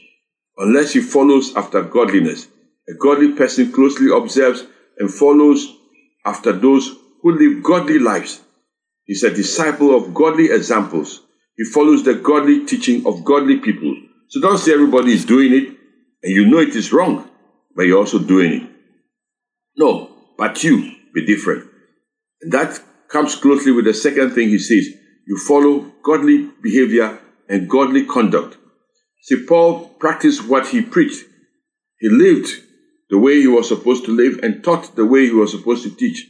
unless 0.58 0.94
he 0.94 1.02
follows 1.02 1.56
after 1.56 1.82
godliness. 1.82 2.48
A 2.90 2.94
godly 2.96 3.34
person 3.34 3.72
closely 3.72 4.16
observes 4.16 4.66
and 4.98 5.14
follows 5.14 5.76
after 6.26 6.52
those 6.52 6.96
who 7.22 7.38
live 7.38 7.64
godly 7.64 8.00
lives. 8.00 8.42
He's 9.06 9.24
a 9.24 9.34
disciple 9.34 9.96
of 9.96 10.14
godly 10.14 10.52
examples. 10.52 11.22
He 11.56 11.64
follows 11.66 12.04
the 12.04 12.16
godly 12.16 12.66
teaching 12.66 13.06
of 13.06 13.24
godly 13.24 13.58
people. 13.58 13.96
So 14.30 14.42
don't 14.42 14.58
say 14.58 14.74
everybody 14.74 15.14
is 15.14 15.26
doing 15.26 15.54
it 15.54 15.68
and 16.24 16.34
you 16.34 16.46
know 16.46 16.60
it 16.60 16.76
is 16.76 16.92
wrong, 16.94 17.30
but 17.76 17.84
you're 17.84 17.98
also 17.98 18.20
doing 18.20 18.52
it. 18.54 18.70
No, 19.78 20.12
but 20.38 20.64
you 20.64 20.96
be 21.14 21.26
different. 21.26 21.70
And 22.42 22.52
that 22.52 22.80
comes 23.08 23.36
closely 23.36 23.72
with 23.72 23.86
the 23.86 23.94
second 23.94 24.32
thing 24.32 24.50
he 24.50 24.60
says. 24.60 24.88
You 25.30 25.38
follow 25.38 25.92
godly 26.02 26.50
behavior 26.60 27.20
and 27.48 27.70
godly 27.70 28.04
conduct. 28.04 28.58
See, 29.22 29.46
Paul 29.46 29.90
practiced 30.00 30.50
what 30.50 30.70
he 30.70 30.82
preached. 30.82 31.24
He 32.00 32.10
lived 32.10 32.50
the 33.12 33.20
way 33.20 33.40
he 33.40 33.48
was 33.48 33.68
supposed 33.68 34.06
to 34.06 34.12
live 34.12 34.40
and 34.42 34.64
taught 34.64 34.96
the 34.96 35.06
way 35.06 35.28
he 35.28 35.32
was 35.32 35.52
supposed 35.52 35.84
to 35.84 35.96
teach. 35.96 36.26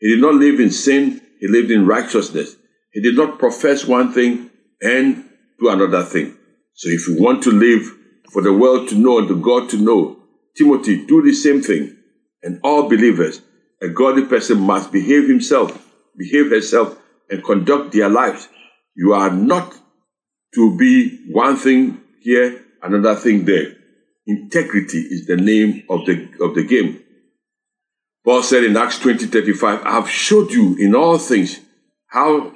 He 0.00 0.08
did 0.08 0.20
not 0.20 0.34
live 0.34 0.60
in 0.60 0.70
sin, 0.70 1.22
he 1.40 1.48
lived 1.48 1.70
in 1.70 1.86
righteousness. 1.86 2.56
He 2.92 3.00
did 3.00 3.16
not 3.16 3.38
profess 3.38 3.86
one 3.86 4.12
thing 4.12 4.50
and 4.82 5.24
do 5.58 5.70
another 5.70 6.02
thing. 6.02 6.36
So 6.74 6.90
if 6.90 7.08
you 7.08 7.22
want 7.22 7.42
to 7.44 7.52
live 7.52 7.90
for 8.32 8.42
the 8.42 8.52
world 8.52 8.86
to 8.90 8.96
know 8.96 9.18
and 9.18 9.30
the 9.30 9.34
God 9.34 9.70
to 9.70 9.78
know, 9.78 10.18
Timothy, 10.58 11.06
do 11.06 11.22
the 11.22 11.32
same 11.32 11.62
thing. 11.62 11.96
And 12.42 12.60
all 12.62 12.90
believers, 12.90 13.40
a 13.80 13.88
godly 13.88 14.26
person 14.26 14.60
must 14.60 14.92
behave 14.92 15.26
himself, 15.26 15.88
behave 16.18 16.50
herself, 16.50 16.98
and 17.30 17.42
conduct 17.44 17.92
their 17.92 18.08
lives. 18.08 18.48
You 18.94 19.12
are 19.14 19.30
not 19.30 19.74
to 20.54 20.76
be 20.76 21.18
one 21.30 21.56
thing 21.56 22.00
here, 22.20 22.64
another 22.82 23.14
thing 23.14 23.44
there. 23.44 23.76
Integrity 24.26 24.98
is 24.98 25.26
the 25.26 25.36
name 25.36 25.84
of 25.88 26.06
the, 26.06 26.28
of 26.40 26.54
the 26.54 26.64
game. 26.64 27.02
Paul 28.24 28.42
said 28.42 28.64
in 28.64 28.76
Acts 28.76 28.98
20 29.00 29.26
35, 29.26 29.82
I 29.84 29.90
have 29.92 30.08
showed 30.08 30.52
you 30.52 30.76
in 30.78 30.94
all 30.94 31.18
things 31.18 31.58
how 32.06 32.52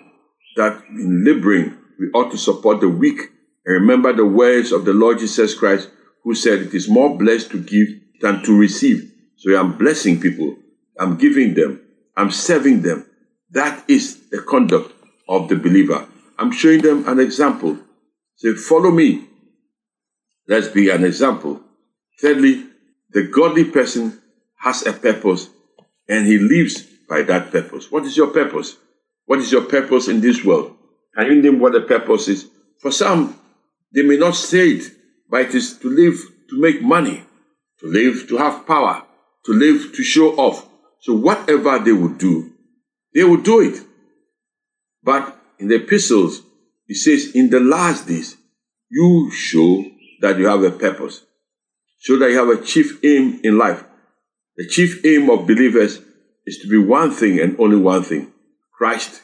that 0.57 0.83
in 0.91 1.25
laboring 1.25 1.77
we 1.99 2.09
ought 2.15 2.31
to 2.31 2.39
support 2.39 2.81
the 2.81 2.89
weak 2.89 3.19
and 3.65 3.75
remember 3.81 4.13
the 4.13 4.25
words 4.25 4.71
of 4.71 4.85
the 4.85 4.93
Lord 4.93 5.19
Jesus 5.19 5.55
Christ, 5.55 5.91
who 6.23 6.35
said, 6.35 6.61
It 6.61 6.75
is 6.75 6.89
more 6.89 7.19
blessed 7.19 7.51
to 7.51 7.61
give 7.61 7.89
than 8.21 8.43
to 8.45 8.57
receive. 8.57 9.13
So 9.37 9.59
I'm 9.59 9.77
blessing 9.77 10.21
people, 10.21 10.57
I'm 10.99 11.17
giving 11.17 11.55
them, 11.55 11.81
I'm 12.17 12.31
serving 12.31 12.83
them. 12.83 13.07
That 13.51 13.89
is 13.89 14.29
the 14.31 14.43
conduct 14.43 14.93
of 15.29 15.49
the 15.49 15.57
believer. 15.57 16.07
I'm 16.39 16.53
showing 16.53 16.83
them 16.83 17.09
an 17.09 17.21
example. 17.21 17.79
Say, 18.37 18.55
follow 18.55 18.91
me. 18.91 19.29
Let's 20.49 20.69
be 20.69 20.91
an 20.91 21.05
example. 21.05 21.61
Thirdly, 22.21 22.65
the 23.11 23.25
godly 23.25 23.65
person 23.65 24.21
has 24.61 24.87
a 24.87 24.93
purpose 24.93 25.49
and 26.09 26.27
he 26.27 26.39
lives 26.39 26.83
by 27.09 27.23
that 27.23 27.51
purpose. 27.51 27.91
What 27.91 28.05
is 28.05 28.17
your 28.17 28.29
purpose? 28.29 28.77
What 29.27 29.39
is 29.39 29.51
your 29.51 29.63
purpose 29.63 30.09
in 30.09 30.21
this 30.21 30.45
world? 30.45 30.77
Can 31.15 31.27
you 31.27 31.43
name 31.43 31.61
what 31.61 31.73
the 31.73 31.81
purpose 31.81 32.29
is? 32.29 32.49
For 32.81 32.91
some, 32.91 33.39
they 33.93 34.03
may 34.03 34.17
not 34.17 34.35
say 34.35 34.69
it, 34.71 34.93
but 35.29 35.43
it 35.43 35.55
is 35.55 35.79
to 35.79 35.89
live 35.89 36.19
to 36.51 36.61
make 36.61 36.83
money, 36.83 37.25
to 37.81 37.87
live 37.87 38.29
to 38.29 38.37
have 38.37 38.67
power, 38.67 39.03
to 39.47 39.53
live 39.53 39.95
to 39.95 40.03
show 40.03 40.37
off. 40.37 40.69
So 41.01 41.15
whatever 41.15 41.79
they 41.79 41.93
would 41.93 42.19
do, 42.19 42.53
they 43.17 43.25
will 43.25 43.39
do 43.39 43.61
it. 43.61 43.81
But 45.03 45.41
in 45.59 45.69
the 45.69 45.77
epistles, 45.77 46.43
it 46.87 46.97
says, 46.97 47.35
in 47.35 47.49
the 47.49 47.61
last 47.61 48.07
days, 48.07 48.37
you 48.91 49.31
show 49.33 49.87
that 50.21 50.39
you 50.39 50.47
have 50.47 50.63
a 50.63 50.71
purpose. 50.71 51.25
Show 51.99 52.19
that 52.19 52.29
you 52.31 52.37
have 52.37 52.61
a 52.61 52.63
chief 52.63 53.03
aim 53.03 53.41
in 53.43 53.57
life. 53.57 53.83
The 54.59 54.69
chief 54.69 55.03
aim 55.07 55.31
of 55.31 55.47
believers 55.47 55.99
is 56.45 56.59
to 56.59 56.69
be 56.69 56.77
one 56.77 57.11
thing 57.11 57.41
and 57.41 57.59
only 57.59 57.79
one 57.79 58.03
thing 58.03 58.33
Christ 58.77 59.23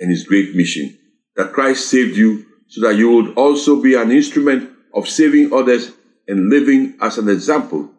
and 0.00 0.10
his 0.10 0.24
great 0.24 0.56
mission. 0.56 0.98
That 1.36 1.52
Christ 1.52 1.90
saved 1.90 2.16
you 2.16 2.46
so 2.68 2.80
that 2.88 2.96
you 2.96 3.10
would 3.12 3.34
also 3.36 3.82
be 3.82 3.94
an 3.94 4.10
instrument 4.10 4.70
of 4.94 5.06
saving 5.06 5.52
others 5.52 5.92
and 6.26 6.48
living 6.48 6.96
as 7.02 7.18
an 7.18 7.28
example. 7.28 7.90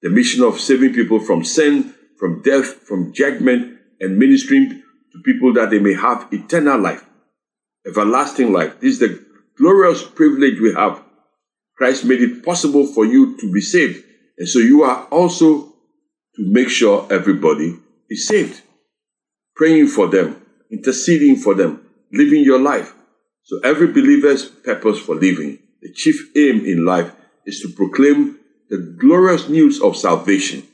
The 0.00 0.08
mission 0.08 0.42
of 0.42 0.58
saving 0.58 0.94
people 0.94 1.20
from 1.20 1.44
sin, 1.44 1.94
from 2.18 2.40
death, 2.40 2.66
from 2.88 3.12
judgment, 3.12 3.78
and 4.00 4.18
ministering 4.18 4.82
people 5.24 5.52
that 5.54 5.70
they 5.70 5.78
may 5.78 5.94
have 5.94 6.28
eternal 6.32 6.80
life, 6.80 7.04
everlasting 7.86 8.52
life. 8.52 8.80
This 8.80 8.94
is 8.94 8.98
the 8.98 9.24
glorious 9.56 10.02
privilege 10.02 10.60
we 10.60 10.74
have. 10.74 11.02
Christ 11.76 12.04
made 12.04 12.22
it 12.22 12.44
possible 12.44 12.86
for 12.86 13.04
you 13.04 13.36
to 13.38 13.52
be 13.52 13.60
saved. 13.60 14.04
And 14.38 14.48
so 14.48 14.58
you 14.58 14.82
are 14.82 15.04
also 15.06 15.72
to 16.36 16.42
make 16.42 16.68
sure 16.68 17.06
everybody 17.10 17.76
is 18.08 18.26
saved. 18.26 18.62
Praying 19.54 19.88
for 19.88 20.08
them, 20.08 20.40
interceding 20.70 21.36
for 21.36 21.54
them, 21.54 21.86
living 22.12 22.44
your 22.44 22.58
life. 22.58 22.94
So 23.44 23.60
every 23.60 23.86
believer's 23.88 24.46
purpose 24.46 24.98
for 24.98 25.14
living, 25.14 25.58
the 25.80 25.92
chief 25.92 26.30
aim 26.36 26.64
in 26.66 26.84
life 26.84 27.12
is 27.44 27.60
to 27.60 27.68
proclaim 27.68 28.38
the 28.68 28.78
glorious 28.98 29.48
news 29.48 29.80
of 29.80 29.96
salvation, 29.96 30.66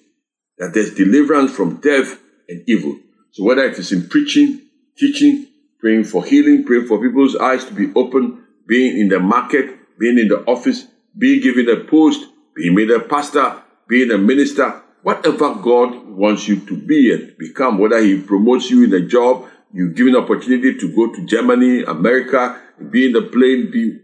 that 0.59 0.73
there's 0.73 0.95
deliverance 0.95 1.53
from 1.53 1.81
death 1.81 2.19
and 2.49 2.65
evil. 2.67 2.99
So 3.33 3.45
whether 3.45 3.65
it 3.65 3.79
is 3.79 3.93
in 3.93 4.09
preaching, 4.09 4.61
teaching, 4.97 5.49
praying 5.81 6.05
for 6.05 6.25
healing, 6.25 6.65
praying 6.65 6.87
for 6.87 7.01
people's 7.01 7.35
eyes 7.37 7.65
to 7.65 7.73
be 7.73 7.93
open, 7.95 8.45
being 8.67 8.99
in 8.99 9.09
the 9.09 9.19
market, 9.19 9.99
being 9.99 10.19
in 10.19 10.29
the 10.29 10.45
office, 10.45 10.87
being 11.17 11.43
given 11.43 11.69
a 11.69 11.85
post, 11.85 12.27
being 12.55 12.75
made 12.75 12.91
a 12.91 13.01
pastor, 13.01 13.63
being 13.89 14.11
a 14.11 14.19
minister, 14.19 14.83
whatever 15.03 15.55
God 15.55 16.07
wants 16.07 16.47
you 16.47 16.61
to 16.61 16.77
be 16.77 17.13
and 17.13 17.37
become, 17.39 17.79
whether 17.79 18.01
He 18.03 18.21
promotes 18.21 18.71
you 18.71 18.85
in 18.85 18.93
a 18.95 19.07
job, 19.07 19.49
you 19.73 19.91
given 19.91 20.15
opportunity 20.15 20.79
to 20.79 20.95
go 20.95 21.13
to 21.15 21.27
Germany, 21.27 21.85
America, 21.85 22.61
be 22.91 23.07
in 23.07 23.13
the 23.13 23.23
plane, 23.23 23.71
be 23.71 23.99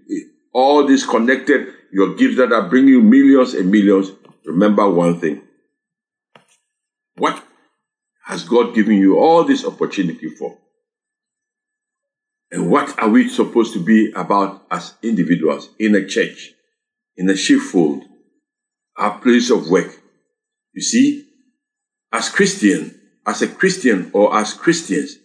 all 0.52 0.86
this 0.86 1.04
connected, 1.04 1.68
your 1.92 2.14
gifts 2.16 2.36
that 2.38 2.52
are 2.52 2.68
bringing 2.68 2.94
you 2.94 3.02
millions 3.02 3.54
and 3.54 3.70
millions. 3.70 4.10
Remember 4.44 4.88
one 4.90 5.20
thing. 5.20 5.42
What 7.16 7.42
has 8.28 8.44
God 8.44 8.74
given 8.74 8.98
you 8.98 9.18
all 9.18 9.42
this 9.42 9.64
opportunity 9.64 10.28
for? 10.28 10.58
And 12.50 12.70
what 12.70 12.98
are 12.98 13.08
we 13.08 13.26
supposed 13.26 13.72
to 13.72 13.82
be 13.82 14.12
about 14.14 14.66
as 14.70 14.92
individuals 15.02 15.70
in 15.78 15.94
a 15.94 16.06
church, 16.06 16.50
in 17.16 17.30
a 17.30 17.36
sheepfold, 17.36 18.04
our 18.98 19.18
place 19.18 19.50
of 19.50 19.70
work? 19.70 20.02
You 20.74 20.82
see, 20.82 21.26
as 22.12 22.28
Christian, 22.28 23.00
as 23.26 23.40
a 23.40 23.48
Christian 23.48 24.10
or 24.12 24.36
as 24.36 24.52
Christians, 24.52 25.16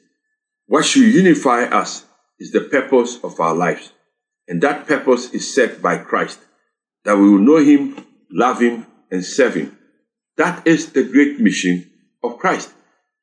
what 0.67 0.86
should 0.86 1.03
unify 1.03 1.63
us 1.63 2.05
is 2.39 2.51
the 2.51 2.62
purpose 2.62 3.22
of 3.22 3.38
our 3.38 3.53
lives. 3.53 3.91
And 4.48 4.62
that 4.62 4.88
purpose 4.88 5.29
is 5.31 5.53
set 5.53 5.81
by 5.81 5.98
Christ, 5.98 6.39
that 7.03 7.17
we 7.17 7.29
will 7.29 7.39
know 7.39 7.57
Him, 7.57 8.05
love 8.31 8.62
Him, 8.62 8.88
and 9.12 9.25
serve 9.25 9.55
Him. 9.55 9.77
That 10.38 10.65
is 10.65 10.93
the 10.93 11.03
great 11.03 11.41
mission 11.41 11.91
of 12.24 12.38
Christ. 12.38 12.74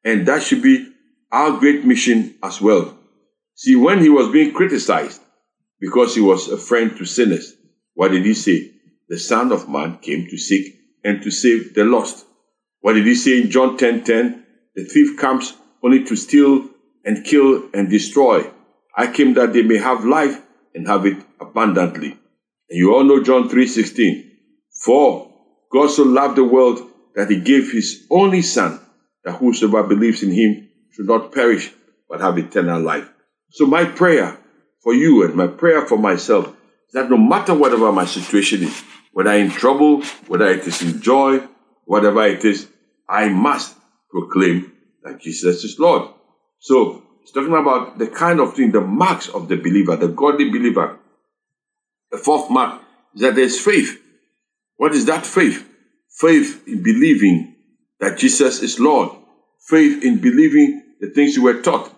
And 0.05 0.27
that 0.27 0.43
should 0.43 0.63
be 0.63 0.93
our 1.31 1.59
great 1.59 1.85
mission 1.85 2.35
as 2.43 2.61
well. 2.61 2.97
See, 3.55 3.77
when 3.77 4.01
He 4.01 4.09
was 4.09 4.33
being 4.33 4.53
criticized 4.53 5.21
because 5.81 6.15
He 6.15 6.21
was 6.21 6.49
a 6.49 6.57
friend 6.57 6.97
to 6.97 7.05
sinners, 7.05 7.55
what 7.95 8.09
did 8.13 8.25
He 8.25 8.35
say? 8.35 8.73
The 9.09 9.19
Son 9.19 9.53
of 9.53 9.69
Man 9.69 9.99
came 9.99 10.27
to 10.29 10.39
seek 10.39 10.77
and 11.05 11.23
to 11.23 11.31
save 11.31 11.75
the 11.75 11.85
lost. 11.85 12.27
What 12.81 12.95
did 12.95 13.07
He 13.07 13.15
say 13.15 13.41
in 13.41 13.51
John 13.51 13.77
10 13.77 14.05
10? 14.05 14.47
The 14.75 14.85
thief 14.85 15.19
comes 15.19 15.55
only 15.83 16.05
to 16.05 16.17
steal 16.17 16.69
and 17.05 17.25
kill 17.25 17.69
and 17.75 17.89
destroy. 17.89 18.51
I 18.97 19.07
came 19.07 19.35
that 19.35 19.53
they 19.53 19.63
may 19.63 19.79
have 19.79 20.05
life 20.05 20.41
and 20.75 20.87
have 20.87 21.07
it 21.07 21.19
abundantly. 21.41 22.11
And 22.69 22.79
you 22.79 22.95
all 22.95 23.05
know 23.05 23.23
John 23.23 23.49
3:16. 23.49 24.31
For 24.85 25.33
God 25.73 25.89
so 25.89 26.05
loved 26.05 26.37
the 26.37 26.45
world 26.45 26.89
that 27.15 27.31
he 27.31 27.41
gave 27.41 27.73
his 27.73 28.07
only 28.11 28.43
son, 28.43 28.81
that 29.25 29.37
whosoever 29.37 29.83
believes 29.83 30.23
in 30.23 30.33
him 30.33 30.69
should 30.93 31.07
not 31.07 31.33
perish, 31.33 31.73
but 32.09 32.21
have 32.21 32.39
eternal 32.39 32.81
life. 32.81 33.09
So 33.51 33.67
my 33.67 33.85
prayer 33.85 34.39
for 34.83 34.95
you 34.95 35.25
and 35.25 35.35
my 35.35 35.47
prayer 35.47 35.87
for 35.87 35.99
myself 35.99 36.49
is 36.49 36.95
that 36.95 37.11
no 37.11 37.17
matter 37.17 37.55
whatever 37.55 37.93
my 37.93 38.07
situation 38.07 38.63
is, 38.63 38.83
whether 39.13 39.31
I'm 39.31 39.47
in 39.47 39.51
trouble, 39.51 40.03
whether 40.27 40.49
it 40.49 40.67
is 40.67 40.83
in 40.83 41.01
joy, 41.01 41.47
whatever 41.85 42.25
it 42.27 42.45
is, 42.45 42.69
I 43.09 43.29
must 43.29 43.77
proclaim 44.11 44.73
that 45.03 45.21
Jesus 45.21 45.65
is 45.65 45.79
Lord. 45.79 46.11
So 46.59 47.03
it's 47.23 47.33
talking 47.33 47.55
about 47.55 47.99
the 47.99 48.07
kind 48.07 48.41
of 48.41 48.55
thing, 48.55 48.71
the 48.71 48.81
marks 48.81 49.29
of 49.29 49.49
the 49.49 49.57
believer, 49.57 49.97
the 49.97 50.09
godly 50.09 50.51
believer. 50.51 50.99
The 52.11 52.19
fourth 52.19 52.51
mark 52.51 52.83
is 53.15 53.23
that 53.23 53.35
there's 53.35 53.61
faith. 53.61 54.01
What 54.77 54.95
is 54.95 55.07
that 55.07 55.27
faith? 55.27 55.67
Faith 56.09 56.67
in 56.67 56.83
believing 56.83 57.50
that 58.01 58.19
Jesus 58.19 58.63
is 58.63 58.81
Lord. 58.81 59.11
Faith 59.69 60.03
in 60.03 60.19
believing 60.19 60.83
the 61.01 61.11
things 61.11 61.37
you 61.37 61.43
were 61.45 61.63
taught. 61.63 61.95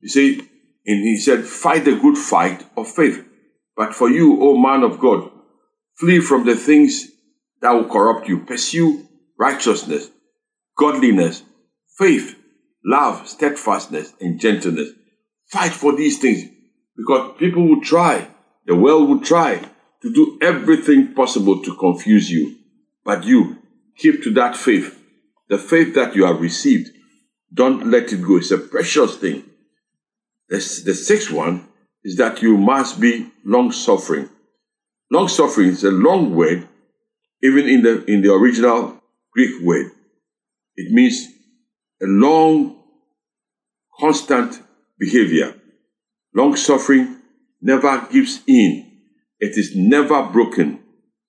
You 0.00 0.08
see, 0.08 0.40
and 0.86 1.04
he 1.04 1.16
said, 1.16 1.44
fight 1.44 1.84
the 1.84 1.96
good 1.96 2.18
fight 2.18 2.64
of 2.76 2.88
faith. 2.88 3.24
But 3.76 3.94
for 3.94 4.10
you, 4.10 4.42
O 4.42 4.56
man 4.56 4.82
of 4.82 4.98
God, 4.98 5.30
flee 5.94 6.20
from 6.20 6.44
the 6.44 6.56
things 6.56 7.08
that 7.60 7.70
will 7.70 7.88
corrupt 7.88 8.28
you. 8.28 8.40
Pursue 8.40 9.06
righteousness, 9.38 10.10
godliness, 10.76 11.42
faith, 11.96 12.36
love, 12.84 13.28
steadfastness, 13.28 14.12
and 14.20 14.40
gentleness. 14.40 14.90
Fight 15.46 15.72
for 15.72 15.94
these 15.94 16.18
things 16.18 16.44
because 16.96 17.36
people 17.38 17.66
will 17.66 17.80
try, 17.80 18.28
the 18.66 18.74
world 18.74 19.08
will 19.08 19.20
try 19.20 19.62
to 20.02 20.12
do 20.12 20.38
everything 20.42 21.14
possible 21.14 21.62
to 21.62 21.74
confuse 21.76 22.30
you. 22.30 22.56
But 23.04 23.24
you 23.24 23.58
keep 23.96 24.22
to 24.24 24.30
that 24.34 24.56
faith, 24.56 24.98
the 25.48 25.58
faith 25.58 25.94
that 25.94 26.14
you 26.14 26.24
have 26.24 26.40
received. 26.40 26.90
Don't 27.52 27.90
let 27.90 28.12
it 28.12 28.22
go. 28.22 28.36
It's 28.38 28.50
a 28.50 28.58
precious 28.58 29.16
thing. 29.16 29.44
The, 30.48 30.56
the 30.56 30.94
sixth 30.94 31.30
one 31.30 31.68
is 32.04 32.16
that 32.16 32.42
you 32.42 32.56
must 32.56 33.00
be 33.00 33.30
long 33.44 33.72
suffering. 33.72 34.28
Long 35.10 35.28
suffering 35.28 35.68
is 35.68 35.84
a 35.84 35.90
long 35.90 36.34
word, 36.34 36.66
even 37.42 37.68
in 37.68 37.82
the 37.82 38.04
in 38.06 38.22
the 38.22 38.32
original 38.32 39.02
Greek 39.32 39.62
word. 39.62 39.90
It 40.76 40.90
means 40.90 41.26
a 42.02 42.06
long, 42.06 42.82
constant 43.98 44.60
behavior. 44.98 45.54
Long 46.34 46.56
suffering 46.56 47.18
never 47.60 48.06
gives 48.10 48.40
in. 48.46 48.90
It 49.38 49.58
is 49.58 49.76
never 49.76 50.22
broken, 50.24 50.80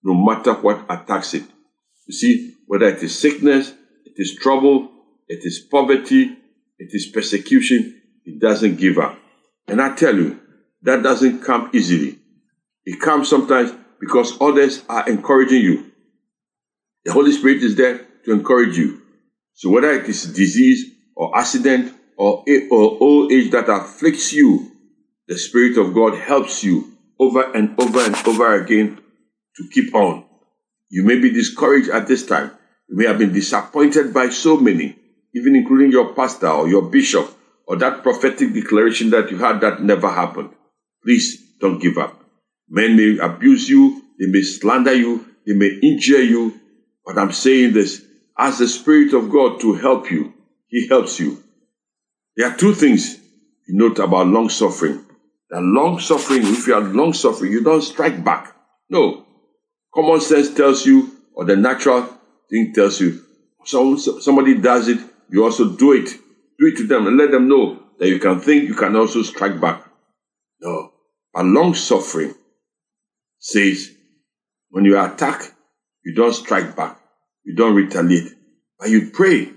no 0.03 0.13
matter 0.13 0.53
what 0.53 0.85
attacks 0.89 1.33
it. 1.33 1.43
You 2.07 2.13
see, 2.13 2.53
whether 2.67 2.87
it 2.87 3.03
is 3.03 3.19
sickness, 3.19 3.73
it 4.15 4.21
is 4.21 4.35
trouble, 4.35 4.89
it 5.27 5.43
is 5.43 5.59
poverty, 5.59 6.37
it 6.77 6.89
is 6.91 7.07
persecution, 7.07 8.01
it 8.25 8.39
doesn't 8.39 8.75
give 8.75 8.97
up. 8.97 9.17
And 9.67 9.81
I 9.81 9.95
tell 9.95 10.15
you, 10.15 10.39
that 10.83 11.01
doesn't 11.01 11.41
come 11.41 11.71
easily. 11.73 12.19
It 12.85 12.99
comes 12.99 13.29
sometimes 13.29 13.71
because 13.99 14.39
others 14.41 14.83
are 14.89 15.09
encouraging 15.09 15.61
you. 15.61 15.91
The 17.05 17.13
Holy 17.13 17.31
Spirit 17.31 17.63
is 17.63 17.75
there 17.75 18.05
to 18.25 18.31
encourage 18.33 18.77
you. 18.77 19.01
So 19.53 19.69
whether 19.69 19.91
it 19.91 20.07
is 20.07 20.25
disease 20.25 20.91
or 21.15 21.37
accident 21.37 21.93
or, 22.17 22.43
or 22.69 22.97
old 23.01 23.31
age 23.31 23.51
that 23.51 23.69
afflicts 23.69 24.33
you, 24.33 24.71
the 25.27 25.37
Spirit 25.37 25.77
of 25.77 25.93
God 25.93 26.15
helps 26.17 26.63
you 26.63 26.91
over 27.19 27.51
and 27.53 27.79
over 27.79 28.01
and 28.01 28.15
over 28.27 28.61
again 28.61 28.99
to 29.55 29.69
keep 29.69 29.95
on. 29.95 30.25
You 30.89 31.03
may 31.03 31.17
be 31.17 31.31
discouraged 31.31 31.89
at 31.89 32.07
this 32.07 32.25
time. 32.25 32.51
You 32.89 32.97
may 32.97 33.05
have 33.05 33.17
been 33.17 33.33
disappointed 33.33 34.13
by 34.13 34.29
so 34.29 34.57
many, 34.57 34.95
even 35.33 35.55
including 35.55 35.91
your 35.91 36.13
pastor 36.13 36.49
or 36.49 36.67
your 36.67 36.83
bishop 36.83 37.29
or 37.65 37.77
that 37.77 38.03
prophetic 38.03 38.53
declaration 38.53 39.09
that 39.11 39.31
you 39.31 39.37
had 39.37 39.61
that 39.61 39.81
never 39.81 40.09
happened. 40.09 40.49
Please 41.03 41.41
don't 41.59 41.79
give 41.79 41.97
up. 41.97 42.19
Men 42.69 42.95
may 42.95 43.17
abuse 43.17 43.69
you, 43.69 44.01
they 44.19 44.27
may 44.27 44.41
slander 44.41 44.93
you, 44.93 45.25
they 45.45 45.53
may 45.53 45.79
injure 45.81 46.21
you, 46.21 46.59
but 47.05 47.17
I'm 47.17 47.31
saying 47.31 47.73
this 47.73 48.03
ask 48.37 48.59
the 48.59 48.67
Spirit 48.67 49.13
of 49.13 49.29
God 49.29 49.59
to 49.61 49.73
help 49.73 50.09
you. 50.11 50.33
He 50.67 50.87
helps 50.87 51.19
you. 51.19 51.43
There 52.35 52.49
are 52.49 52.57
two 52.57 52.73
things 52.73 53.19
you 53.67 53.77
note 53.77 53.99
about 53.99 54.27
long 54.27 54.49
suffering. 54.49 55.05
That 55.49 55.61
long 55.61 55.99
suffering, 55.99 56.41
if 56.41 56.65
you 56.65 56.73
are 56.73 56.81
long 56.81 57.13
suffering, 57.13 57.51
you 57.51 57.63
don't 57.63 57.81
strike 57.81 58.23
back. 58.23 58.55
No. 58.89 59.25
Common 59.93 60.19
sense 60.19 60.53
tells 60.53 60.85
you, 60.85 61.11
or 61.35 61.45
the 61.45 61.55
natural 61.55 62.09
thing 62.49 62.73
tells 62.73 62.99
you, 62.99 63.21
so 63.65 63.95
somebody 63.95 64.55
does 64.55 64.87
it, 64.87 64.99
you 65.29 65.43
also 65.43 65.75
do 65.75 65.93
it. 65.93 66.09
Do 66.59 66.67
it 66.67 66.77
to 66.77 66.87
them 66.87 67.07
and 67.07 67.17
let 67.17 67.31
them 67.31 67.47
know 67.47 67.81
that 67.99 68.07
you 68.07 68.19
can 68.19 68.39
think, 68.39 68.67
you 68.67 68.75
can 68.75 68.95
also 68.95 69.23
strike 69.23 69.59
back. 69.59 69.83
No. 70.61 70.91
But 71.33 71.45
long 71.45 71.73
suffering 71.73 72.35
says, 73.39 73.91
when 74.69 74.85
you 74.85 74.99
attack, 74.99 75.51
you 76.05 76.13
don't 76.13 76.33
strike 76.33 76.75
back. 76.75 76.99
You 77.43 77.55
don't 77.55 77.75
retaliate. 77.75 78.33
But 78.79 78.89
you 78.89 79.09
pray 79.11 79.51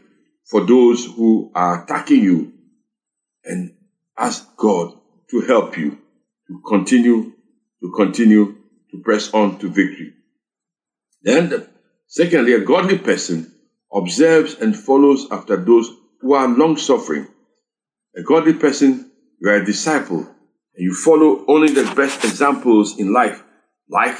for 0.45 0.65
those 0.65 1.05
who 1.05 1.51
are 1.55 1.85
attacking 1.85 2.23
you 2.23 2.53
and 3.45 3.75
ask 4.17 4.57
God 4.57 4.99
to 5.31 5.41
help 5.43 5.77
you 5.77 5.99
to 6.49 6.63
continue, 6.67 7.33
to 7.83 7.93
continue 7.97 8.57
to 8.91 9.03
press 9.03 9.33
on 9.35 9.59
to 9.59 9.69
victory. 9.69 10.15
Then, 11.23 11.67
secondly, 12.07 12.55
a 12.55 12.61
godly 12.61 12.99
person 12.99 13.53
observes 13.93 14.55
and 14.55 14.77
follows 14.77 15.27
after 15.31 15.57
those 15.57 15.91
who 16.21 16.35
are 16.35 16.49
long 16.49 16.77
suffering. 16.77 17.29
A 18.17 18.23
godly 18.23 18.55
person, 18.55 19.11
you 19.41 19.51
are 19.51 19.57
a 19.57 19.65
disciple, 19.65 20.21
and 20.21 20.85
you 20.85 20.95
follow 20.95 21.45
only 21.49 21.73
the 21.73 21.85
best 21.95 22.25
examples 22.25 22.99
in 22.99 23.13
life, 23.13 23.43
like 23.89 24.17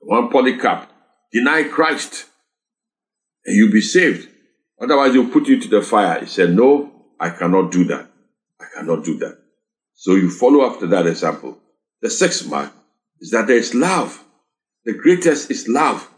one 0.00 0.30
Polycarp, 0.30 0.88
deny 1.32 1.64
Christ, 1.64 2.26
and 3.44 3.56
you'll 3.56 3.72
be 3.72 3.80
saved. 3.80 4.28
Otherwise, 4.80 5.12
they'll 5.12 5.28
put 5.28 5.48
you 5.48 5.60
to 5.60 5.68
the 5.68 5.82
fire. 5.82 6.20
He 6.20 6.26
said, 6.26 6.54
No, 6.54 6.92
I 7.18 7.30
cannot 7.30 7.72
do 7.72 7.84
that. 7.84 8.08
I 8.60 8.64
cannot 8.76 9.04
do 9.04 9.18
that. 9.18 9.38
So 9.94 10.14
you 10.14 10.30
follow 10.30 10.64
after 10.64 10.86
that 10.86 11.06
example. 11.06 11.58
The 12.00 12.10
sixth 12.10 12.48
mark 12.48 12.72
is 13.20 13.32
that 13.32 13.48
there 13.48 13.56
is 13.56 13.74
love. 13.74 14.22
The 14.84 14.94
greatest 14.94 15.50
is 15.50 15.66
love. 15.66 16.08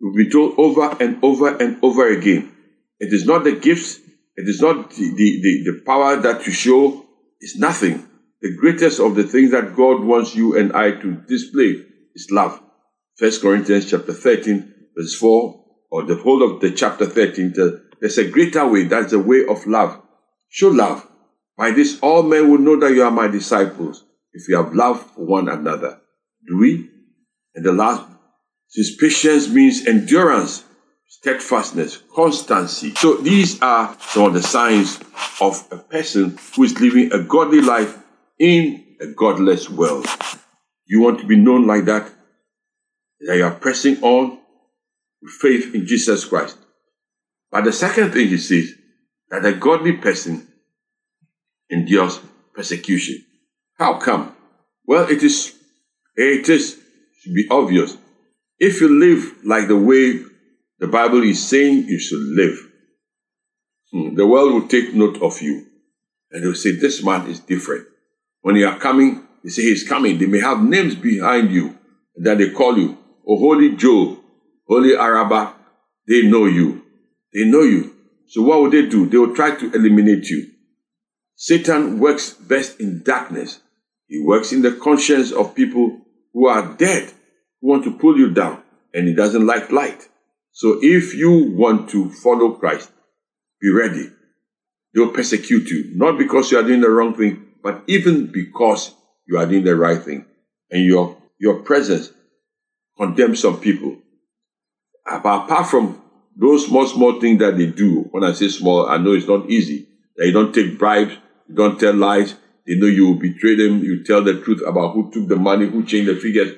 We'll 0.00 0.14
been 0.14 0.30
told 0.30 0.58
over 0.58 0.96
and 1.02 1.22
over 1.22 1.56
and 1.56 1.78
over 1.82 2.08
again. 2.08 2.52
It 3.00 3.12
is 3.12 3.24
not 3.26 3.44
the 3.44 3.52
gifts, 3.52 3.98
it 4.36 4.48
is 4.48 4.60
not 4.60 4.90
the, 4.90 5.10
the, 5.14 5.40
the, 5.42 5.72
the 5.72 5.82
power 5.84 6.16
that 6.16 6.46
you 6.46 6.52
show, 6.52 7.06
it's 7.40 7.56
nothing. 7.56 8.08
The 8.42 8.54
greatest 8.56 9.00
of 9.00 9.14
the 9.14 9.24
things 9.24 9.50
that 9.52 9.74
God 9.74 10.04
wants 10.04 10.34
you 10.34 10.56
and 10.56 10.72
I 10.72 10.92
to 10.92 11.12
display 11.26 11.82
is 12.14 12.28
love. 12.30 12.60
First 13.16 13.40
Corinthians 13.40 13.90
chapter 13.90 14.12
13, 14.12 14.74
verse 14.96 15.14
4, 15.14 15.64
or 15.90 16.02
the 16.04 16.16
whole 16.16 16.42
of 16.42 16.60
the 16.60 16.70
chapter 16.70 17.06
13, 17.06 17.54
there's 18.00 18.18
a 18.18 18.28
greater 18.28 18.66
way. 18.66 18.84
That's 18.84 19.12
the 19.12 19.18
way 19.18 19.46
of 19.46 19.66
love. 19.66 20.02
Show 20.48 20.68
love. 20.68 21.06
By 21.56 21.70
this, 21.70 21.98
all 22.00 22.22
men 22.22 22.50
will 22.50 22.58
know 22.58 22.78
that 22.80 22.92
you 22.92 23.02
are 23.02 23.10
my 23.10 23.28
disciples 23.28 24.04
if 24.32 24.48
you 24.48 24.56
have 24.56 24.74
love 24.74 25.00
for 25.12 25.24
one 25.24 25.48
another. 25.48 26.00
Do 26.46 26.58
we? 26.58 26.90
And 27.54 27.64
the 27.64 27.72
last, 27.72 28.06
since 28.76 28.94
patience 28.94 29.48
means 29.48 29.86
endurance, 29.86 30.62
steadfastness, 31.08 32.02
constancy. 32.14 32.94
So 32.96 33.14
these 33.14 33.58
are 33.62 33.96
some 34.00 34.24
of 34.24 34.34
the 34.34 34.42
signs 34.42 35.00
of 35.40 35.66
a 35.70 35.78
person 35.78 36.38
who 36.54 36.64
is 36.64 36.78
living 36.78 37.10
a 37.10 37.20
godly 37.20 37.62
life 37.62 37.96
in 38.38 38.84
a 39.00 39.06
godless 39.06 39.70
world. 39.70 40.06
You 40.84 41.00
want 41.00 41.20
to 41.20 41.26
be 41.26 41.36
known 41.36 41.66
like 41.66 41.86
that? 41.86 42.12
That 43.20 43.38
you 43.38 43.44
are 43.44 43.54
pressing 43.54 44.02
on 44.02 44.40
with 45.22 45.32
faith 45.32 45.74
in 45.74 45.86
Jesus 45.86 46.26
Christ. 46.26 46.58
But 47.50 47.64
the 47.64 47.72
second 47.72 48.12
thing 48.12 48.28
he 48.28 48.36
says, 48.36 48.74
that 49.30 49.46
a 49.46 49.54
godly 49.54 49.92
person 49.92 50.46
endures 51.70 52.20
persecution. 52.52 53.24
How 53.78 53.94
come? 53.94 54.36
Well, 54.84 55.08
it 55.08 55.22
is, 55.22 55.56
it 56.14 56.46
is, 56.50 56.78
should 57.22 57.34
be 57.34 57.46
obvious. 57.50 57.96
If 58.58 58.80
you 58.80 58.88
live 58.88 59.44
like 59.44 59.68
the 59.68 59.76
way 59.76 60.22
the 60.78 60.86
Bible 60.86 61.22
is 61.22 61.46
saying 61.46 61.88
you 61.88 61.98
should 61.98 62.20
live. 62.20 62.58
Hmm. 63.92 64.14
The 64.14 64.26
world 64.26 64.52
will 64.52 64.68
take 64.68 64.94
note 64.94 65.22
of 65.22 65.40
you 65.40 65.66
and 66.30 66.42
they'll 66.42 66.54
say, 66.54 66.72
This 66.72 67.02
man 67.02 67.26
is 67.30 67.40
different. 67.40 67.86
When 68.42 68.56
you 68.56 68.66
are 68.66 68.78
coming, 68.78 69.26
they 69.42 69.50
say 69.50 69.62
he's 69.62 69.88
coming. 69.88 70.18
They 70.18 70.26
may 70.26 70.40
have 70.40 70.62
names 70.62 70.94
behind 70.94 71.50
you 71.50 71.78
that 72.16 72.38
they 72.38 72.50
call 72.50 72.78
you, 72.78 72.98
Oh, 73.26 73.38
Holy 73.38 73.76
Joe, 73.76 74.18
Holy 74.68 74.94
Araba. 74.96 75.54
They 76.06 76.22
know 76.22 76.44
you. 76.46 76.82
They 77.32 77.44
know 77.44 77.62
you. 77.62 77.94
So 78.28 78.42
what 78.42 78.60
will 78.60 78.70
they 78.70 78.86
do? 78.86 79.08
They 79.08 79.18
will 79.18 79.34
try 79.34 79.54
to 79.56 79.72
eliminate 79.72 80.28
you. 80.28 80.50
Satan 81.36 81.98
works 81.98 82.32
best 82.32 82.80
in 82.80 83.02
darkness. 83.02 83.60
He 84.08 84.22
works 84.22 84.52
in 84.52 84.62
the 84.62 84.72
conscience 84.72 85.32
of 85.32 85.54
people 85.54 86.00
who 86.32 86.46
are 86.46 86.74
dead, 86.76 87.12
want 87.60 87.84
to 87.84 87.98
pull 87.98 88.16
you 88.18 88.30
down, 88.30 88.62
and 88.94 89.08
he 89.08 89.14
doesn't 89.14 89.46
like 89.46 89.70
light. 89.70 90.08
So 90.52 90.78
if 90.82 91.14
you 91.14 91.54
want 91.54 91.90
to 91.90 92.10
follow 92.10 92.52
Christ, 92.52 92.90
be 93.60 93.70
ready. 93.70 94.10
They'll 94.94 95.10
persecute 95.10 95.68
you, 95.70 95.90
not 95.94 96.18
because 96.18 96.50
you 96.50 96.58
are 96.58 96.62
doing 96.62 96.80
the 96.80 96.90
wrong 96.90 97.14
thing, 97.14 97.46
but 97.62 97.82
even 97.86 98.26
because 98.32 98.94
you 99.26 99.38
are 99.38 99.46
doing 99.46 99.64
the 99.64 99.76
right 99.76 100.02
thing. 100.02 100.24
And 100.70 100.84
your, 100.84 101.16
your 101.38 101.60
presence 101.60 102.10
condemns 102.96 103.40
some 103.42 103.60
people. 103.60 103.98
Apart 105.06 105.68
from 105.68 106.02
those 106.34 106.66
small, 106.66 106.86
small 106.86 107.20
things 107.20 107.38
that 107.40 107.56
they 107.58 107.66
do, 107.66 108.08
when 108.10 108.24
I 108.24 108.32
say 108.32 108.48
small, 108.48 108.88
I 108.88 108.98
know 108.98 109.12
it's 109.12 109.28
not 109.28 109.50
easy. 109.50 109.86
They 110.16 110.30
don't 110.32 110.54
take 110.54 110.78
bribes, 110.78 111.12
you 111.48 111.54
don't 111.54 111.78
tell 111.78 111.94
lies, 111.94 112.34
they 112.66 112.74
know 112.74 112.86
you 112.86 113.08
will 113.08 113.18
betray 113.18 113.54
them, 113.54 113.82
you 113.82 114.02
tell 114.04 114.24
the 114.24 114.40
truth 114.40 114.62
about 114.66 114.94
who 114.94 115.10
took 115.12 115.28
the 115.28 115.36
money, 115.36 115.66
who 115.66 115.84
changed 115.84 116.10
the 116.10 116.16
figures, 116.16 116.56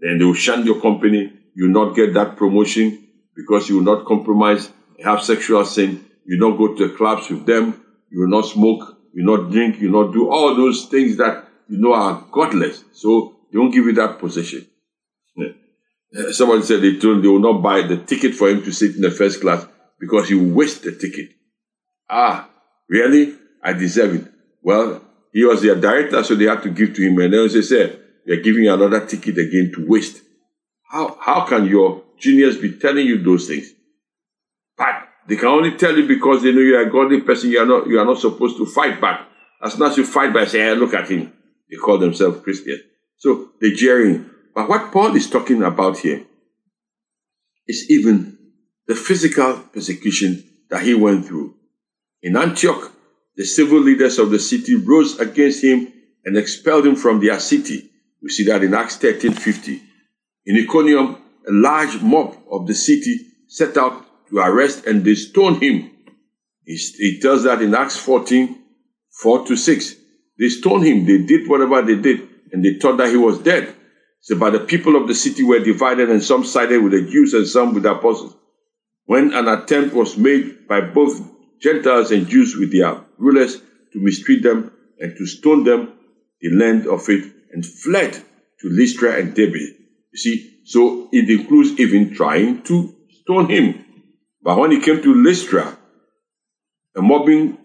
then 0.00 0.18
they 0.18 0.24
will 0.24 0.34
shun 0.34 0.66
your 0.66 0.80
company, 0.80 1.32
you 1.54 1.64
will 1.64 1.86
not 1.86 1.96
get 1.96 2.14
that 2.14 2.36
promotion 2.36 3.08
because 3.34 3.68
you 3.68 3.76
will 3.76 3.96
not 3.96 4.06
compromise, 4.06 4.70
have 5.02 5.22
sexual 5.22 5.64
sin, 5.64 6.04
you 6.24 6.38
will 6.38 6.50
not 6.50 6.58
go 6.58 6.74
to 6.74 6.88
the 6.88 6.94
clubs 6.94 7.28
with 7.30 7.46
them, 7.46 7.82
you 8.10 8.20
will 8.20 8.28
not 8.28 8.46
smoke, 8.46 8.96
you 9.14 9.24
will 9.24 9.38
not 9.38 9.50
drink, 9.50 9.80
you 9.80 9.90
will 9.90 10.04
not 10.04 10.12
do 10.12 10.30
all 10.30 10.54
those 10.54 10.86
things 10.86 11.16
that 11.16 11.48
you 11.68 11.78
know 11.78 11.92
are 11.92 12.26
godless. 12.30 12.84
So 12.92 13.36
they 13.52 13.58
won't 13.58 13.74
give 13.74 13.86
you 13.86 13.92
that 13.94 14.18
position. 14.18 14.66
Uh, 15.38 16.32
Somebody 16.32 16.62
said 16.62 16.82
they 16.82 16.96
told 16.98 17.22
they 17.22 17.28
will 17.28 17.40
not 17.40 17.62
buy 17.62 17.82
the 17.82 17.98
ticket 17.98 18.34
for 18.34 18.48
him 18.48 18.62
to 18.62 18.72
sit 18.72 18.94
in 18.94 19.02
the 19.02 19.10
first 19.10 19.40
class 19.40 19.66
because 19.98 20.28
he 20.28 20.34
will 20.34 20.54
waste 20.54 20.82
the 20.82 20.92
ticket. 20.92 21.30
Ah, 22.08 22.48
really? 22.88 23.36
I 23.62 23.72
deserve 23.72 24.14
it. 24.14 24.32
Well, 24.62 25.02
he 25.32 25.44
was 25.44 25.62
their 25.62 25.74
director, 25.74 26.22
so 26.22 26.34
they 26.34 26.44
had 26.44 26.62
to 26.62 26.70
give 26.70 26.94
to 26.94 27.02
him. 27.02 27.18
And 27.18 27.32
then 27.32 27.48
they 27.48 27.62
said, 27.62 28.00
they're 28.26 28.42
giving 28.42 28.64
you 28.64 28.74
another 28.74 29.06
ticket 29.06 29.38
again 29.38 29.72
to 29.74 29.86
waste. 29.86 30.22
How, 30.90 31.16
how 31.20 31.46
can 31.46 31.66
your 31.66 32.02
juniors 32.18 32.58
be 32.58 32.72
telling 32.72 33.06
you 33.06 33.22
those 33.22 33.46
things? 33.46 33.72
But 34.76 35.08
they 35.28 35.36
can 35.36 35.48
only 35.48 35.76
tell 35.76 35.96
you 35.96 36.06
because 36.06 36.42
they 36.42 36.52
know 36.52 36.60
you 36.60 36.76
are 36.76 36.82
a 36.82 36.90
godly 36.90 37.20
person. 37.20 37.50
You 37.50 37.60
are 37.60 37.66
not, 37.66 37.86
you 37.86 37.98
are 37.98 38.04
not 38.04 38.18
supposed 38.18 38.56
to 38.58 38.66
fight 38.66 39.00
back. 39.00 39.26
As 39.62 39.74
soon 39.74 39.86
as 39.86 39.96
you 39.96 40.04
fight 40.04 40.34
back, 40.34 40.48
say, 40.48 40.60
hey, 40.60 40.74
look 40.74 40.94
at 40.94 41.10
him. 41.10 41.32
They 41.70 41.76
call 41.76 41.98
themselves 41.98 42.40
Christians. 42.40 42.80
So 43.16 43.50
they're 43.60 43.74
jeering. 43.74 44.30
But 44.54 44.68
what 44.68 44.92
Paul 44.92 45.16
is 45.16 45.28
talking 45.28 45.62
about 45.62 45.98
here 45.98 46.24
is 47.66 47.90
even 47.90 48.38
the 48.86 48.94
physical 48.94 49.54
persecution 49.72 50.44
that 50.70 50.82
he 50.82 50.94
went 50.94 51.26
through. 51.26 51.54
In 52.22 52.36
Antioch, 52.36 52.92
the 53.36 53.44
civil 53.44 53.80
leaders 53.80 54.18
of 54.18 54.30
the 54.30 54.38
city 54.38 54.74
rose 54.74 55.18
against 55.18 55.62
him 55.62 55.92
and 56.24 56.36
expelled 56.36 56.86
him 56.86 56.96
from 56.96 57.20
their 57.20 57.38
city. 57.40 57.90
We 58.22 58.30
see 58.30 58.44
that 58.44 58.64
in 58.64 58.74
Acts 58.74 58.98
13:50. 58.98 59.80
In 60.46 60.56
Iconium, 60.56 61.16
a 61.48 61.52
large 61.52 62.00
mob 62.02 62.36
of 62.50 62.66
the 62.66 62.74
city 62.74 63.20
set 63.46 63.76
out 63.76 64.04
to 64.28 64.38
arrest 64.38 64.86
and 64.86 65.04
they 65.04 65.14
stoned 65.14 65.62
him. 65.62 65.90
He, 66.64 67.20
tells 67.20 67.44
that 67.44 67.62
in 67.62 67.74
Acts 67.74 67.96
14, 67.96 68.58
4 69.22 69.46
to 69.46 69.56
6. 69.56 69.96
They 70.38 70.48
stoned 70.48 70.84
him. 70.84 71.06
They 71.06 71.18
did 71.18 71.48
whatever 71.48 71.80
they 71.82 71.94
did 71.94 72.28
and 72.52 72.64
they 72.64 72.74
thought 72.74 72.96
that 72.96 73.10
he 73.10 73.16
was 73.16 73.38
dead. 73.38 73.74
So, 74.20 74.36
but 74.36 74.50
the 74.50 74.60
people 74.60 74.96
of 74.96 75.06
the 75.06 75.14
city 75.14 75.44
were 75.44 75.60
divided 75.60 76.10
and 76.10 76.22
some 76.22 76.44
sided 76.44 76.82
with 76.82 76.92
the 76.92 77.02
Jews 77.02 77.32
and 77.34 77.46
some 77.46 77.74
with 77.74 77.84
the 77.84 77.92
apostles. 77.92 78.34
When 79.04 79.32
an 79.32 79.46
attempt 79.46 79.94
was 79.94 80.16
made 80.16 80.66
by 80.66 80.80
both 80.80 81.22
Gentiles 81.60 82.10
and 82.10 82.26
Jews 82.26 82.56
with 82.56 82.72
their 82.72 83.00
rulers 83.18 83.58
to 83.92 84.00
mistreat 84.00 84.42
them 84.42 84.72
and 84.98 85.16
to 85.16 85.26
stone 85.26 85.62
them, 85.62 85.92
they 86.42 86.48
learned 86.48 86.88
of 86.88 87.08
it 87.08 87.35
and 87.52 87.64
fled 87.64 88.12
to 88.60 88.68
Lystra 88.68 89.18
and 89.18 89.34
Derbe. 89.34 89.54
You 89.54 90.18
see, 90.18 90.60
so 90.64 91.08
it 91.12 91.28
includes 91.28 91.78
even 91.78 92.14
trying 92.14 92.62
to 92.62 92.94
stone 93.22 93.48
him. 93.48 93.84
But 94.42 94.58
when 94.58 94.70
he 94.70 94.80
came 94.80 95.02
to 95.02 95.14
Lystra, 95.14 95.76
a 96.96 97.02
mobbing 97.02 97.58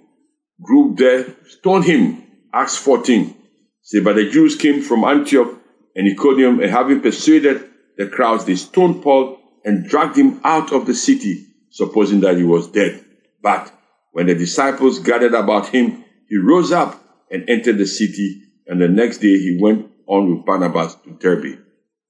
group 0.61 0.97
there 0.97 1.25
stoned 1.47 1.85
him. 1.85 2.23
Acts 2.53 2.77
14. 2.77 3.35
Say, 3.81 3.99
but 3.99 4.15
the 4.15 4.29
Jews 4.29 4.55
came 4.55 4.81
from 4.81 5.03
Antioch 5.03 5.57
and 5.95 6.07
Iconium, 6.07 6.59
and 6.59 6.71
having 6.71 7.01
persuaded 7.01 7.69
the 7.97 8.07
crowds, 8.07 8.45
they 8.45 8.55
stoned 8.55 9.03
Paul 9.03 9.39
and 9.65 9.87
dragged 9.87 10.17
him 10.17 10.39
out 10.43 10.71
of 10.71 10.85
the 10.85 10.93
city, 10.93 11.45
supposing 11.69 12.21
that 12.21 12.37
he 12.37 12.43
was 12.43 12.67
dead. 12.71 13.03
But 13.41 13.73
when 14.11 14.27
the 14.27 14.35
disciples 14.35 14.99
gathered 14.99 15.33
about 15.33 15.67
him, 15.67 16.03
he 16.27 16.37
rose 16.37 16.71
up 16.71 17.03
and 17.29 17.49
entered 17.49 17.77
the 17.77 17.85
city, 17.85 18.43
and 18.67 18.81
the 18.81 18.87
next 18.87 19.17
day 19.17 19.37
he 19.37 19.57
went 19.59 19.91
on 20.07 20.35
with 20.35 20.45
Barnabas 20.45 20.95
to 21.03 21.11
Derbe. 21.11 21.59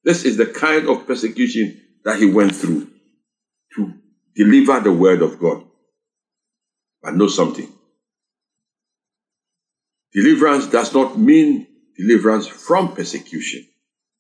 This 0.04 0.26
is 0.26 0.38
the 0.38 0.46
kind 0.46 0.88
of 0.88 1.06
persecution 1.06 1.82
that 2.04 2.20
he 2.20 2.26
went 2.26 2.56
through 2.56 2.88
to 3.76 3.94
deliver 4.36 4.80
the 4.80 4.92
word 4.92 5.22
of 5.22 5.40
God. 5.40 5.64
But 7.02 7.16
know 7.16 7.28
something. 7.28 7.72
Deliverance 10.14 10.68
does 10.68 10.94
not 10.94 11.18
mean 11.18 11.68
deliverance 11.98 12.48
from 12.48 12.94
persecution, 12.94 13.66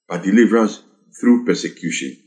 but 0.07 0.23
deliverance 0.23 0.81
through 1.19 1.45
persecution. 1.45 2.17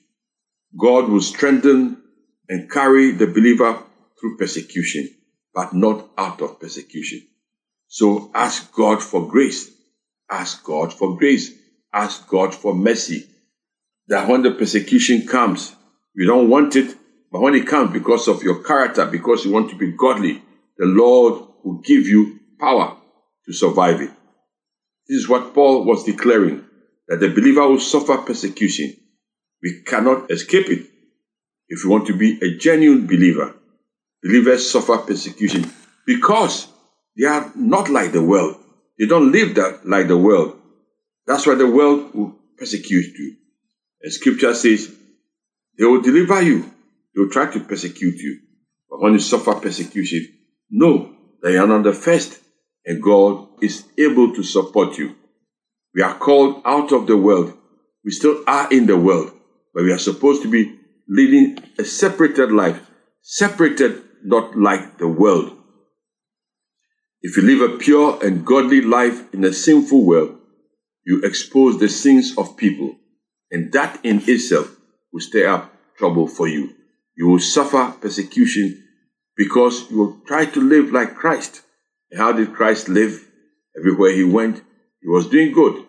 God 0.79 1.09
will 1.09 1.23
strengthen 1.23 2.03
and 2.49 2.71
carry 2.71 3.13
the 3.13 3.27
believer 3.27 3.83
through 4.21 4.37
persecution, 4.37 5.09
but 5.55 5.73
not 5.73 6.11
out 6.19 6.43
of 6.43 6.61
persecution. 6.61 7.23
So 7.87 8.31
ask 8.35 8.73
God 8.75 9.03
for 9.03 9.29
grace. 9.29 9.71
Ask 10.35 10.65
God 10.65 10.93
for 10.93 11.17
grace. 11.17 11.53
Ask 11.93 12.27
God 12.27 12.53
for 12.53 12.75
mercy. 12.75 13.25
That 14.09 14.29
when 14.29 14.43
the 14.43 14.51
persecution 14.51 15.29
comes, 15.29 15.77
you 16.17 16.27
don't 16.27 16.51
want 16.51 16.75
it, 16.75 16.97
but 17.31 17.41
when 17.41 17.55
it 17.55 17.69
comes 17.69 17.93
because 17.93 18.27
of 18.27 18.43
your 18.43 18.63
character, 18.65 19.07
because 19.07 19.45
you 19.45 19.53
want 19.53 19.71
to 19.71 19.77
be 19.77 19.93
godly, 19.93 20.43
the 20.77 20.87
Lord 20.87 21.35
will 21.63 21.81
give 21.83 22.09
you 22.09 22.41
power 22.59 22.97
to 23.47 23.53
survive 23.53 24.01
it. 24.01 24.11
This 25.07 25.19
is 25.19 25.29
what 25.29 25.55
Paul 25.55 25.85
was 25.85 26.03
declaring 26.03 26.65
that 27.07 27.21
the 27.21 27.29
believer 27.29 27.69
will 27.69 27.79
suffer 27.79 28.17
persecution. 28.17 28.97
We 29.63 29.83
cannot 29.87 30.33
escape 30.33 30.69
it. 30.69 30.91
If 31.69 31.85
we 31.85 31.91
want 31.91 32.09
to 32.09 32.17
be 32.17 32.41
a 32.43 32.57
genuine 32.57 33.07
believer, 33.07 33.55
believers 34.21 34.69
suffer 34.69 34.99
persecution 34.99 35.71
because 36.05 36.67
they 37.17 37.27
are 37.27 37.53
not 37.55 37.89
like 37.89 38.11
the 38.11 38.23
world. 38.23 38.64
They 38.99 39.07
don't 39.07 39.33
live 39.33 39.55
that 39.57 39.87
like 39.87 40.09
the 40.09 40.17
world. 40.17 40.59
That's 41.27 41.47
why 41.47 41.55
the 41.55 41.71
world 41.71 42.15
will 42.15 42.37
persecute 42.57 43.19
you. 43.19 43.37
And 44.03 44.13
scripture 44.13 44.55
says 44.55 44.95
they 45.79 45.85
will 45.85 46.03
deliver 46.03 46.43
you. 46.43 46.63
They 46.63 47.23
will 47.23 47.31
try 47.31 47.51
to 47.51 47.61
persecute 47.61 48.17
you. 48.17 48.41
But 48.91 49.01
when 49.01 49.15
you 49.15 49.19
suffer 49.19 49.55
persecution, 49.55 50.29
know 50.71 51.15
that 51.43 51.53
you 51.53 51.59
are 51.59 51.67
not 51.67 51.83
the 51.83 51.93
first 51.93 52.41
and 52.87 53.03
God 53.03 53.49
is 53.63 53.85
able 53.99 54.35
to 54.35 54.43
support 54.43 54.99
you. 54.99 55.17
We 55.95 56.03
are 56.03 56.19
called 56.19 56.63
out 56.65 56.93
of 56.93 57.07
the 57.07 57.17
world. 57.17 57.57
We 58.05 58.11
still 58.11 58.45
are 58.47 58.71
in 58.73 58.87
the 58.87 58.97
world, 58.97 59.33
but 59.73 59.85
we 59.85 59.93
are 59.93 59.99
supposed 59.99 60.43
to 60.43 60.51
be 60.51 60.79
living 61.09 61.59
a 61.79 61.85
separated 61.85 62.53
life, 62.53 62.81
separated 63.23 64.03
not 64.23 64.57
like 64.57 64.99
the 64.99 65.09
world. 65.09 65.54
If 67.27 67.39
you 67.39 67.43
live 67.43 67.63
a 67.63 67.79
pure 67.79 68.19
and 68.23 68.45
godly 68.45 68.83
life 68.83 69.33
in 69.33 69.45
a 69.45 69.53
sinful 69.55 70.05
world, 70.05 70.39
you 71.07 71.23
expose 71.23 71.81
the 71.81 71.89
sins 71.89 72.35
of 72.37 72.59
people, 72.59 72.97
and 73.51 73.73
that 73.73 73.99
in 74.05 74.23
itself 74.27 74.77
will 75.11 75.23
stir 75.23 75.49
up 75.49 75.73
trouble 75.97 76.29
for 76.29 76.49
you. 76.49 76.75
You 77.17 77.29
will 77.29 77.39
suffer 77.41 77.95
persecution 77.99 78.85
because 79.39 79.91
you 79.91 79.97
will 79.97 80.21
try 80.27 80.45
to 80.45 80.61
live 80.61 80.93
like 80.93 81.15
Christ. 81.15 81.63
And 82.11 82.21
how 82.21 82.33
did 82.33 82.53
Christ 82.53 82.91
live? 82.91 83.27
Everywhere 83.75 84.13
he 84.13 84.25
went, 84.25 84.63
he 85.01 85.09
was 85.09 85.27
doing 85.27 85.53
good. 85.53 85.83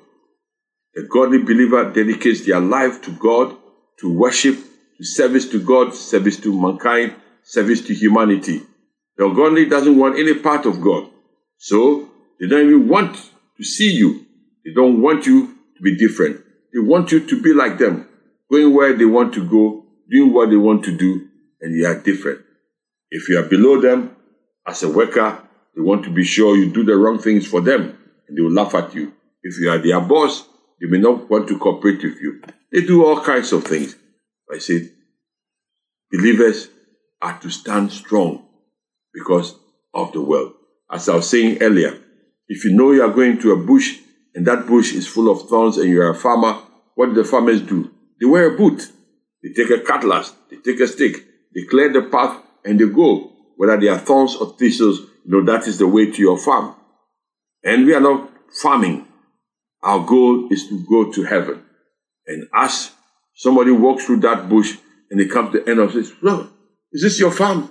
The 0.93 1.03
godly 1.03 1.39
believer 1.39 1.91
dedicates 1.91 2.45
their 2.45 2.61
life 2.61 3.01
to 3.01 3.11
God, 3.11 3.57
to 3.99 4.09
worship, 4.09 4.55
to 4.55 5.03
service 5.03 5.49
to 5.49 5.61
God, 5.61 5.93
service 5.93 6.37
to 6.37 6.57
mankind, 6.57 7.13
service 7.43 7.81
to 7.87 7.93
humanity. 7.93 8.61
The 9.17 9.25
ungodly 9.25 9.65
doesn't 9.65 9.97
want 9.97 10.17
any 10.17 10.35
part 10.35 10.65
of 10.65 10.79
God. 10.79 11.09
So 11.57 12.09
they 12.39 12.47
don't 12.47 12.67
even 12.67 12.87
want 12.87 13.15
to 13.57 13.63
see 13.63 13.91
you. 13.91 14.25
They 14.63 14.73
don't 14.73 15.01
want 15.01 15.25
you 15.25 15.47
to 15.77 15.81
be 15.81 15.97
different. 15.97 16.41
They 16.73 16.79
want 16.79 17.11
you 17.11 17.25
to 17.25 17.41
be 17.41 17.53
like 17.53 17.77
them, 17.77 18.07
going 18.51 18.73
where 18.73 18.93
they 18.93 19.05
want 19.05 19.33
to 19.35 19.47
go, 19.47 19.85
doing 20.09 20.33
what 20.33 20.49
they 20.49 20.57
want 20.57 20.83
to 20.85 20.97
do, 20.97 21.27
and 21.61 21.75
you 21.75 21.85
are 21.87 21.99
different. 22.01 22.41
If 23.09 23.29
you 23.29 23.39
are 23.39 23.47
below 23.47 23.79
them 23.79 24.15
as 24.67 24.83
a 24.83 24.89
worker, 24.89 25.41
they 25.75 25.81
want 25.81 26.03
to 26.05 26.09
be 26.09 26.23
sure 26.23 26.57
you 26.57 26.71
do 26.71 26.83
the 26.83 26.95
wrong 26.95 27.19
things 27.19 27.47
for 27.47 27.61
them, 27.61 27.97
and 28.27 28.37
they 28.37 28.41
will 28.41 28.51
laugh 28.51 28.75
at 28.75 28.93
you. 28.93 29.13
If 29.43 29.59
you 29.59 29.69
are 29.69 29.77
their 29.77 30.01
boss, 30.01 30.47
they 30.81 30.87
may 30.87 30.97
not 30.97 31.29
want 31.29 31.47
to 31.47 31.59
cooperate 31.59 32.03
with 32.03 32.19
you. 32.21 32.41
They 32.71 32.81
do 32.81 33.05
all 33.05 33.21
kinds 33.21 33.53
of 33.53 33.63
things. 33.63 33.95
I 34.53 34.57
said, 34.57 34.89
believers 36.11 36.67
are 37.21 37.39
to 37.39 37.49
stand 37.49 37.91
strong 37.91 38.45
because 39.13 39.55
of 39.93 40.11
the 40.11 40.21
world. 40.21 40.54
As 40.91 41.09
I 41.09 41.15
was 41.15 41.29
saying 41.29 41.57
earlier, 41.61 41.97
if 42.47 42.63
you 42.63 42.73
know 42.73 42.91
you 42.91 43.03
are 43.03 43.13
going 43.13 43.39
to 43.41 43.51
a 43.51 43.57
bush 43.57 43.99
and 44.33 44.45
that 44.45 44.67
bush 44.67 44.93
is 44.93 45.07
full 45.07 45.31
of 45.31 45.49
thorns 45.49 45.77
and 45.77 45.89
you 45.89 46.01
are 46.01 46.11
a 46.11 46.15
farmer, 46.15 46.61
what 46.95 47.07
do 47.07 47.13
the 47.13 47.23
farmers 47.23 47.61
do? 47.61 47.91
They 48.19 48.25
wear 48.25 48.53
a 48.53 48.57
boot. 48.57 48.91
They 49.41 49.49
take 49.49 49.71
a 49.71 49.81
cutlass. 49.83 50.33
They 50.49 50.57
take 50.57 50.79
a 50.79 50.87
stick. 50.87 51.15
They 51.53 51.63
clear 51.69 51.91
the 51.91 52.03
path 52.03 52.41
and 52.63 52.79
they 52.79 52.87
go. 52.87 53.31
Whether 53.57 53.79
they 53.79 53.87
are 53.87 53.97
thorns 53.97 54.35
or 54.35 54.55
thistles, 54.57 54.99
you 55.25 55.31
know 55.31 55.43
that 55.51 55.67
is 55.67 55.77
the 55.77 55.87
way 55.87 56.11
to 56.11 56.21
your 56.21 56.37
farm. 56.37 56.75
And 57.63 57.85
we 57.85 57.93
are 57.95 58.01
not 58.01 58.29
farming. 58.61 59.07
Our 59.81 60.05
goal 60.05 60.49
is 60.51 60.67
to 60.67 60.85
go 60.89 61.11
to 61.11 61.23
heaven. 61.23 61.63
And 62.27 62.47
as 62.53 62.91
somebody 63.35 63.71
walks 63.71 64.05
through 64.05 64.17
that 64.21 64.49
bush 64.49 64.77
and 65.09 65.19
they 65.19 65.25
come 65.25 65.51
to 65.51 65.59
the 65.59 65.69
end 65.69 65.79
of 65.79 65.95
it, 65.95 66.07
no, 66.21 66.49
Is 66.91 67.01
this 67.01 67.19
your 67.19 67.31
farm? 67.31 67.69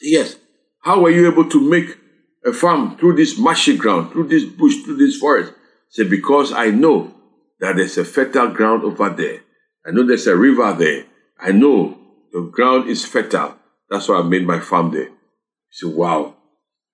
Yes. 0.00 0.36
How 0.80 1.00
were 1.00 1.10
you 1.10 1.30
able 1.30 1.48
to 1.50 1.60
make 1.60 1.96
a 2.44 2.52
farm 2.52 2.96
through 2.96 3.16
this 3.16 3.38
marshy 3.38 3.76
ground, 3.76 4.12
through 4.12 4.28
this 4.28 4.44
bush, 4.44 4.76
through 4.84 4.96
this 4.96 5.16
forest? 5.16 5.52
Say, 5.90 6.04
because 6.04 6.52
I 6.52 6.70
know 6.70 7.14
that 7.60 7.76
there's 7.76 7.98
a 7.98 8.04
fertile 8.04 8.48
ground 8.48 8.84
over 8.84 9.10
there. 9.10 9.40
I 9.86 9.90
know 9.90 10.06
there's 10.06 10.26
a 10.26 10.36
river 10.36 10.72
there. 10.72 11.06
I 11.40 11.52
know 11.52 11.98
the 12.32 12.42
ground 12.42 12.88
is 12.88 13.04
fertile. 13.04 13.56
That's 13.90 14.08
why 14.08 14.16
I 14.16 14.22
made 14.22 14.46
my 14.46 14.60
farm 14.60 14.92
there. 14.92 15.06
He 15.06 15.72
said, 15.72 15.94
wow. 15.94 16.36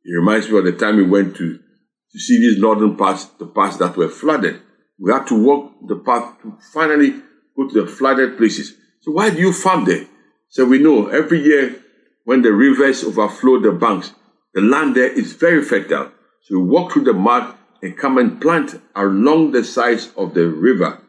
It 0.04 0.14
reminds 0.16 0.48
me 0.48 0.58
of 0.58 0.64
the 0.64 0.72
time 0.72 0.96
we 0.96 1.02
went 1.02 1.36
to, 1.36 1.58
to 1.58 2.18
see 2.18 2.38
these 2.38 2.58
northern 2.58 2.96
parts, 2.96 3.24
the 3.24 3.46
parts 3.46 3.78
that 3.78 3.96
were 3.96 4.08
flooded. 4.08 4.60
We 4.98 5.12
had 5.12 5.26
to 5.28 5.42
walk 5.42 5.72
the 5.86 5.96
path 5.96 6.40
to 6.42 6.56
finally 6.72 7.10
go 7.56 7.68
to 7.68 7.82
the 7.82 7.86
flooded 7.86 8.38
places. 8.38 8.74
So 9.00 9.12
why 9.12 9.30
do 9.30 9.38
you 9.38 9.52
farm 9.52 9.84
there? 9.84 10.06
So 10.48 10.64
we 10.64 10.78
know 10.78 11.08
every 11.08 11.42
year 11.42 11.83
when 12.24 12.42
the 12.42 12.52
rivers 12.52 13.04
overflow 13.04 13.60
the 13.60 13.72
banks, 13.72 14.12
the 14.54 14.60
land 14.60 14.94
there 14.94 15.10
is 15.10 15.34
very 15.34 15.62
fertile. 15.62 16.10
So 16.42 16.58
we 16.58 16.64
walk 16.64 16.92
through 16.92 17.04
the 17.04 17.12
mud 17.12 17.54
and 17.82 17.96
come 17.96 18.18
and 18.18 18.40
plant 18.40 18.80
along 18.94 19.52
the 19.52 19.64
sides 19.64 20.10
of 20.16 20.34
the 20.34 20.48
river, 20.48 21.00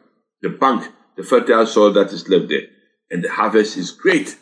the 0.42 0.50
bank, 0.50 0.90
the 1.16 1.22
fertile 1.22 1.66
soil 1.66 1.92
that 1.94 2.12
is 2.12 2.28
left 2.28 2.48
there. 2.48 2.66
And 3.10 3.22
the 3.22 3.30
harvest 3.30 3.76
is 3.76 3.90
great. 3.90 4.36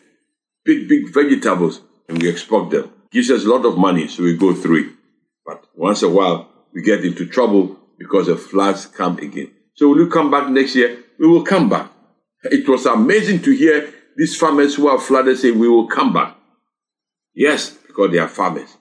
Big, 0.65 0.89
big 0.89 1.13
vegetables, 1.13 1.83
and 2.09 2.21
we 2.21 2.31
export 2.31 2.71
them. 2.71 2.91
Gives 3.11 3.31
us 3.31 3.45
a 3.45 3.49
lot 3.49 3.67
of 3.67 3.77
money, 3.77 4.09
so 4.09 4.23
we 4.23 4.37
go 4.37 4.55
through 4.55 4.87
it. 4.87 4.93
But 5.45 5.65
once 5.77 6.03
a 6.03 6.09
while, 6.09 6.49
we 6.73 6.83
get 6.83 7.05
into 7.05 7.27
trouble 7.27 7.79
because 7.99 8.27
the 8.27 8.37
floods 8.37 8.87
come 8.87 9.19
again. 9.19 9.51
So 9.75 9.89
will 9.89 9.99
you 9.99 10.09
come 10.09 10.31
back 10.31 10.49
next 10.49 10.75
year? 10.75 11.05
We 11.19 11.29
will 11.29 11.45
come 11.45 11.69
back. 11.69 11.91
It 12.45 12.69
was 12.69 12.87
amazing 12.87 13.43
to 13.43 13.51
hear 13.53 13.93
these 14.17 14.37
farmers 14.37 14.75
who 14.75 14.89
are 14.89 14.99
flooded 14.99 15.39
say, 15.39 15.51
We 15.51 15.69
will 15.69 15.87
come 15.87 16.13
back. 16.13 16.34
Yes, 17.35 17.70
because 17.70 18.12
they 18.12 18.18
are 18.18 18.29
farmers. 18.29 18.77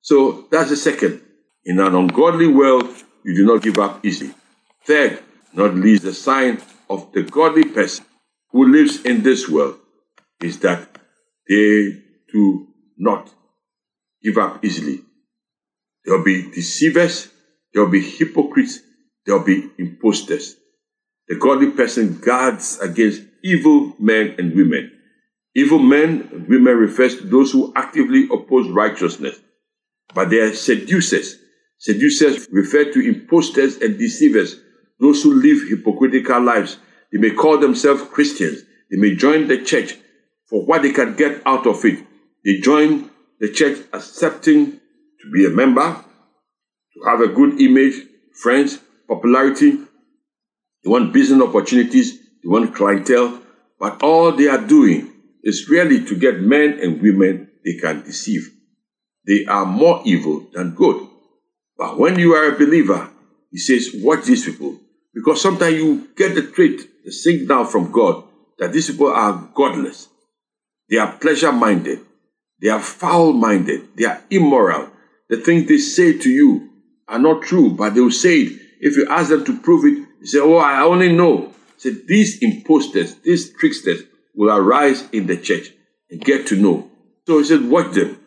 So 0.00 0.46
that's 0.50 0.70
the 0.70 0.76
second. 0.76 1.20
In 1.64 1.80
an 1.80 1.94
ungodly 1.94 2.46
world, 2.46 2.88
you 3.24 3.34
do 3.34 3.44
not 3.44 3.62
give 3.62 3.78
up 3.78 4.04
easily. 4.04 4.34
Third, 4.84 5.22
not 5.52 5.74
least 5.74 6.04
the 6.04 6.14
sign 6.14 6.62
of 6.88 7.12
the 7.12 7.22
godly 7.22 7.64
person 7.64 8.04
who 8.50 8.72
lives 8.72 9.02
in 9.04 9.22
this 9.22 9.48
world 9.48 9.78
is 10.40 10.58
that 10.60 10.88
they 11.48 12.02
do 12.32 12.68
not 12.96 13.30
give 14.22 14.38
up 14.38 14.64
easily. 14.64 15.00
There 16.04 16.16
will 16.16 16.24
be 16.24 16.50
deceivers, 16.50 17.28
there 17.72 17.84
will 17.84 17.90
be 17.90 18.00
hypocrites, 18.00 18.80
there 19.26 19.36
will 19.36 19.44
be 19.44 19.70
imposters. 19.78 20.56
The 21.28 21.36
godly 21.36 21.72
person 21.72 22.18
guards 22.18 22.78
against 22.80 23.22
evil 23.44 23.94
men 23.98 24.36
and 24.38 24.54
women. 24.54 24.97
Evil 25.58 25.80
men 25.80 26.46
women 26.48 26.76
refers 26.76 27.16
to 27.16 27.26
those 27.26 27.50
who 27.50 27.72
actively 27.74 28.28
oppose 28.32 28.68
righteousness, 28.70 29.40
but 30.14 30.30
they 30.30 30.38
are 30.38 30.54
seducers. 30.54 31.34
Seducers 31.78 32.46
refer 32.52 32.92
to 32.92 33.00
imposters 33.00 33.76
and 33.78 33.98
deceivers, 33.98 34.60
those 35.00 35.20
who 35.20 35.34
live 35.34 35.68
hypocritical 35.68 36.40
lives. 36.40 36.76
They 37.10 37.18
may 37.18 37.32
call 37.32 37.58
themselves 37.58 38.04
Christians. 38.04 38.62
They 38.88 38.98
may 38.98 39.16
join 39.16 39.48
the 39.48 39.64
church 39.64 39.96
for 40.46 40.64
what 40.64 40.82
they 40.82 40.92
can 40.92 41.16
get 41.16 41.42
out 41.44 41.66
of 41.66 41.84
it. 41.84 42.06
They 42.44 42.58
join 42.58 43.10
the 43.40 43.50
church 43.50 43.78
accepting 43.92 44.74
to 44.74 45.30
be 45.32 45.44
a 45.44 45.50
member, 45.50 46.04
to 46.94 47.10
have 47.10 47.20
a 47.20 47.26
good 47.26 47.60
image, 47.60 48.06
friends, 48.32 48.78
popularity. 49.08 49.72
They 49.72 50.88
want 50.88 51.12
business 51.12 51.42
opportunities, 51.42 52.16
they 52.16 52.48
want 52.48 52.76
clientele, 52.76 53.42
but 53.80 54.00
all 54.04 54.30
they 54.30 54.46
are 54.46 54.64
doing 54.64 55.14
is 55.48 55.68
really 55.68 56.04
to 56.04 56.14
get 56.14 56.40
men 56.40 56.78
and 56.80 57.00
women 57.00 57.50
they 57.64 57.74
can 57.74 58.02
deceive. 58.02 58.50
They 59.26 59.46
are 59.46 59.64
more 59.64 60.02
evil 60.04 60.46
than 60.52 60.74
good. 60.74 61.08
But 61.76 61.98
when 61.98 62.18
you 62.18 62.34
are 62.34 62.54
a 62.54 62.58
believer, 62.58 63.10
he 63.50 63.58
says, 63.58 63.90
watch 63.94 64.24
these 64.24 64.44
people. 64.44 64.78
Because 65.14 65.40
sometimes 65.40 65.76
you 65.76 66.08
get 66.16 66.34
the 66.34 66.42
trait, 66.42 67.04
the 67.04 67.10
signal 67.10 67.64
from 67.64 67.90
God 67.90 68.24
that 68.58 68.72
these 68.72 68.90
people 68.90 69.08
are 69.08 69.48
godless. 69.54 70.08
They 70.90 70.98
are 70.98 71.12
pleasure 71.12 71.52
minded. 71.52 72.00
They 72.60 72.68
are 72.68 72.80
foul 72.80 73.32
minded. 73.32 73.96
They 73.96 74.04
are 74.04 74.22
immoral. 74.30 74.90
The 75.30 75.38
things 75.38 75.66
they 75.68 75.78
say 75.78 76.18
to 76.18 76.28
you 76.28 76.68
are 77.06 77.18
not 77.18 77.42
true, 77.42 77.70
but 77.70 77.94
they 77.94 78.00
will 78.00 78.10
say 78.10 78.40
it. 78.40 78.60
If 78.80 78.96
you 78.96 79.06
ask 79.08 79.30
them 79.30 79.44
to 79.44 79.58
prove 79.60 79.84
it, 79.84 80.06
they 80.20 80.26
say, 80.26 80.38
Oh, 80.40 80.56
I 80.56 80.82
only 80.82 81.12
know. 81.12 81.54
Say, 81.76 81.90
these 81.90 82.42
imposters, 82.42 83.14
these 83.16 83.52
tricksters 83.52 84.02
will 84.38 84.56
arise 84.56 85.06
in 85.10 85.26
the 85.26 85.36
church 85.36 85.72
and 86.10 86.24
get 86.24 86.46
to 86.46 86.56
know. 86.56 86.88
So 87.26 87.38
he 87.38 87.44
said, 87.44 87.68
Watch 87.68 87.92
them. 87.94 88.20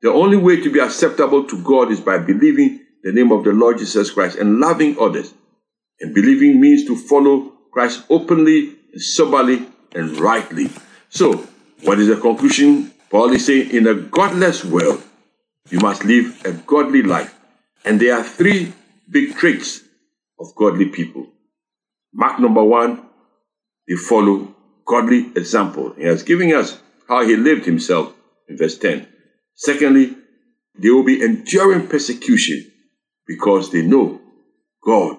The 0.00 0.10
only 0.10 0.36
way 0.36 0.60
to 0.60 0.70
be 0.70 0.78
acceptable 0.78 1.44
to 1.48 1.62
God 1.64 1.90
is 1.90 2.00
by 2.00 2.18
believing 2.18 2.80
the 3.02 3.10
name 3.10 3.32
of 3.32 3.42
the 3.42 3.50
Lord 3.50 3.78
Jesus 3.78 4.12
Christ 4.12 4.38
and 4.38 4.60
loving 4.60 4.96
others. 5.00 5.34
And 6.00 6.14
believing 6.14 6.60
means 6.60 6.86
to 6.86 6.96
follow 6.96 7.52
Christ 7.72 8.04
openly, 8.08 8.76
and 8.92 9.02
soberly, 9.02 9.66
and 9.94 10.16
rightly. 10.20 10.70
So, 11.08 11.48
what 11.82 11.98
is 11.98 12.06
the 12.06 12.16
conclusion? 12.16 12.92
Paul 13.10 13.32
is 13.32 13.46
saying, 13.46 13.70
in 13.72 13.88
a 13.88 13.94
godless 13.94 14.64
world, 14.64 15.02
you 15.70 15.80
must 15.80 16.04
live 16.04 16.40
a 16.44 16.52
godly 16.52 17.02
life. 17.02 17.36
And 17.84 17.98
there 17.98 18.16
are 18.16 18.22
three 18.22 18.72
big 19.10 19.34
traits 19.34 19.82
of 20.38 20.54
godly 20.54 20.86
people. 20.86 21.26
Mark 22.12 22.38
number 22.38 22.62
one, 22.62 23.02
they 23.88 23.96
follow 23.96 24.54
godly 24.88 25.30
example. 25.36 25.94
He 25.96 26.04
has 26.04 26.22
given 26.24 26.52
us 26.52 26.80
how 27.06 27.24
he 27.24 27.36
lived 27.36 27.66
himself 27.66 28.12
in 28.48 28.56
verse 28.56 28.76
10. 28.78 29.06
Secondly, 29.54 30.16
they 30.76 30.90
will 30.90 31.04
be 31.04 31.22
enduring 31.22 31.86
persecution 31.86 32.72
because 33.26 33.70
they 33.70 33.82
know 33.82 34.20
God 34.84 35.18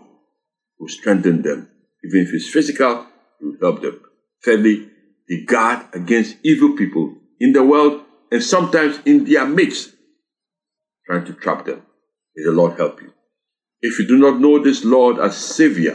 will 0.79 0.89
strengthen 0.89 1.41
them. 1.43 1.69
Even 2.03 2.21
if 2.21 2.33
it's 2.33 2.49
physical, 2.49 3.05
he 3.39 3.45
will 3.45 3.57
help 3.61 3.81
them. 3.81 4.01
Thirdly, 4.43 4.89
they 5.27 5.41
guard 5.45 5.85
against 5.93 6.37
evil 6.43 6.75
people 6.75 7.15
in 7.39 7.53
the 7.53 7.63
world 7.63 8.01
and 8.31 8.43
sometimes 8.43 8.99
in 9.05 9.25
their 9.25 9.45
midst, 9.45 9.93
trying 11.05 11.25
to 11.25 11.33
trap 11.33 11.65
them. 11.65 11.81
May 12.35 12.43
the 12.45 12.51
Lord 12.51 12.77
help 12.77 13.01
you. 13.01 13.13
If 13.81 13.99
you 13.99 14.07
do 14.07 14.17
not 14.17 14.39
know 14.39 14.63
this 14.63 14.83
Lord 14.83 15.19
as 15.19 15.37
Savior 15.37 15.93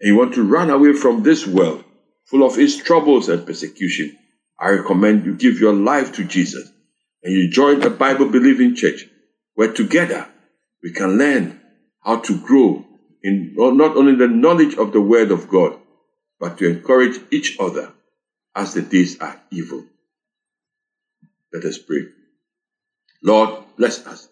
and 0.00 0.08
you 0.08 0.16
want 0.16 0.34
to 0.34 0.42
run 0.42 0.70
away 0.70 0.92
from 0.92 1.22
this 1.22 1.46
world 1.46 1.84
full 2.26 2.44
of 2.44 2.56
his 2.56 2.76
troubles 2.76 3.28
and 3.28 3.46
persecution, 3.46 4.18
I 4.58 4.70
recommend 4.70 5.24
you 5.24 5.34
give 5.34 5.58
your 5.58 5.72
life 5.72 6.12
to 6.14 6.24
Jesus 6.24 6.70
and 7.22 7.32
you 7.34 7.50
join 7.50 7.80
the 7.80 7.90
Bible 7.90 8.28
believing 8.28 8.74
church 8.74 9.06
where 9.54 9.72
together 9.72 10.28
we 10.82 10.92
can 10.92 11.18
learn 11.18 11.60
how 12.02 12.20
to 12.20 12.38
grow 12.38 12.84
in 13.22 13.54
not 13.56 13.96
only 13.96 14.14
the 14.14 14.28
knowledge 14.28 14.76
of 14.76 14.92
the 14.92 15.00
Word 15.00 15.30
of 15.30 15.48
God, 15.48 15.78
but 16.38 16.58
to 16.58 16.68
encourage 16.68 17.18
each 17.30 17.56
other 17.58 17.92
as 18.54 18.74
the 18.74 18.82
days 18.82 19.18
are 19.20 19.40
evil. 19.50 19.84
Let 21.52 21.64
us 21.64 21.78
pray. 21.78 22.06
Lord, 23.22 23.64
bless 23.76 24.06
us. 24.06 24.28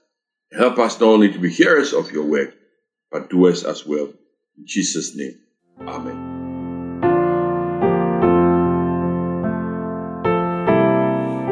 Help 0.53 0.79
us 0.79 1.01
not 1.01 1.09
only 1.09 1.33
to 1.33 1.39
be 1.39 1.51
hearers 1.51 1.93
of 1.93 2.13
your 2.13 2.25
word, 2.25 2.53
but 3.11 3.31
doers 3.31 3.65
as 3.65 3.85
well. 3.85 4.13
In 4.57 4.67
Jesus' 4.67 5.17
name, 5.17 5.41
Amen. 5.81 6.44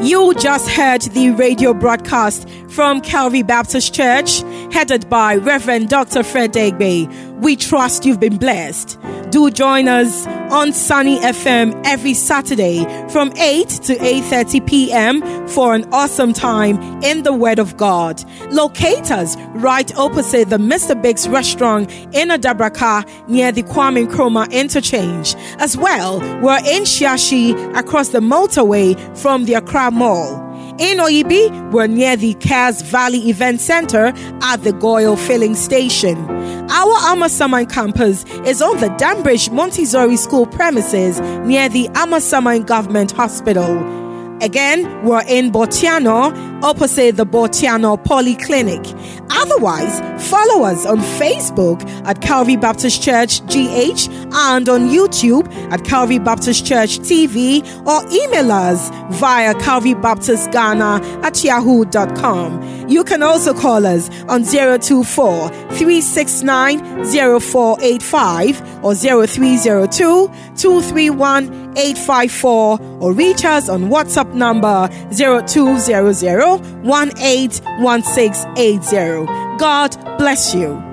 You 0.02 0.34
just 0.34 0.68
heard 0.68 1.02
the 1.02 1.30
radio 1.30 1.72
broadcast 1.72 2.48
from 2.68 3.00
Calvary 3.02 3.44
Baptist 3.44 3.94
Church, 3.94 4.40
headed 4.72 5.08
by 5.08 5.36
Reverend 5.36 5.90
Dr. 5.90 6.24
Fred 6.24 6.52
Deegbe. 6.52 7.06
We 7.40 7.54
trust 7.54 8.04
you've 8.04 8.18
been 8.18 8.36
blessed. 8.36 8.98
Do 9.32 9.50
join 9.50 9.88
us 9.88 10.26
on 10.26 10.74
Sunny 10.74 11.18
FM 11.20 11.86
every 11.86 12.12
Saturday 12.12 12.84
from 13.08 13.32
8 13.38 13.66
to 13.86 13.94
8:30 13.96 14.66
p.m. 14.66 15.48
for 15.48 15.74
an 15.74 15.88
awesome 15.90 16.34
time 16.34 16.76
in 17.02 17.22
the 17.22 17.32
Word 17.32 17.58
of 17.58 17.78
God. 17.78 18.22
Locate 18.50 19.10
us 19.10 19.38
right 19.54 19.90
opposite 19.96 20.50
the 20.50 20.58
Mr. 20.58 21.00
Biggs 21.00 21.26
restaurant 21.30 21.90
in 22.12 22.28
Adabraka 22.28 23.08
near 23.26 23.50
the 23.52 23.62
Kwame 23.62 24.06
Nkrumah 24.06 24.52
interchange. 24.52 25.34
As 25.58 25.78
well, 25.78 26.20
we're 26.42 26.58
in 26.58 26.82
Shiashi 26.82 27.74
across 27.74 28.10
the 28.10 28.20
motorway 28.20 28.94
from 29.16 29.46
the 29.46 29.54
Accra 29.54 29.90
Mall. 29.90 30.51
In 30.78 30.98
Oyibi, 30.98 31.70
we're 31.70 31.86
near 31.86 32.16
the 32.16 32.32
Cares 32.34 32.80
Valley 32.80 33.28
Event 33.28 33.60
Center 33.60 34.06
at 34.40 34.56
the 34.62 34.72
GOIL 34.72 35.16
Filling 35.16 35.54
Station. 35.54 36.16
Our 36.70 36.96
Amasaman 37.10 37.70
campus 37.70 38.24
is 38.46 38.62
on 38.62 38.78
the 38.78 38.88
Danbridge 38.96 39.52
Montessori 39.52 40.16
School 40.16 40.46
premises 40.46 41.20
near 41.46 41.68
the 41.68 41.88
Amasaman 41.88 42.66
Government 42.66 43.12
Hospital. 43.12 43.78
Again, 44.42 45.04
we're 45.04 45.22
in 45.28 45.52
Bortianor 45.52 46.34
opposite 46.62 47.16
the 47.16 47.26
Bortianor 47.26 48.02
Polyclinic. 48.04 48.84
Otherwise, 49.30 50.00
follow 50.30 50.64
us 50.64 50.86
on 50.86 50.98
Facebook 50.98 51.82
at 52.06 52.20
Calvary 52.20 52.56
Baptist 52.56 53.02
Church 53.02 53.40
GH 53.46 54.08
and 54.34 54.68
on 54.68 54.88
YouTube 54.88 55.52
at 55.72 55.84
Calvary 55.84 56.18
Baptist 56.18 56.66
Church 56.66 56.98
TV 57.00 57.62
or 57.86 58.02
email 58.12 58.52
us 58.52 58.90
via 59.18 59.54
Calvary 59.60 59.94
Baptist 59.94 60.50
Ghana 60.52 61.00
at 61.22 61.42
yahoo.com. 61.42 62.88
You 62.88 63.04
can 63.04 63.22
also 63.22 63.54
call 63.54 63.86
us 63.86 64.10
on 64.24 64.44
024 64.44 65.48
369 65.48 67.04
0485 67.04 68.84
or 68.84 68.94
0302 68.94 70.28
231 70.56 71.62
854 71.76 72.80
or 73.00 73.12
reach 73.12 73.44
us 73.44 73.68
on 73.68 73.84
WhatsApp 73.84 74.34
number 74.34 74.88
0200 75.12 76.51
181680. 76.58 79.58
God 79.58 79.96
bless 80.18 80.54
you. 80.54 80.91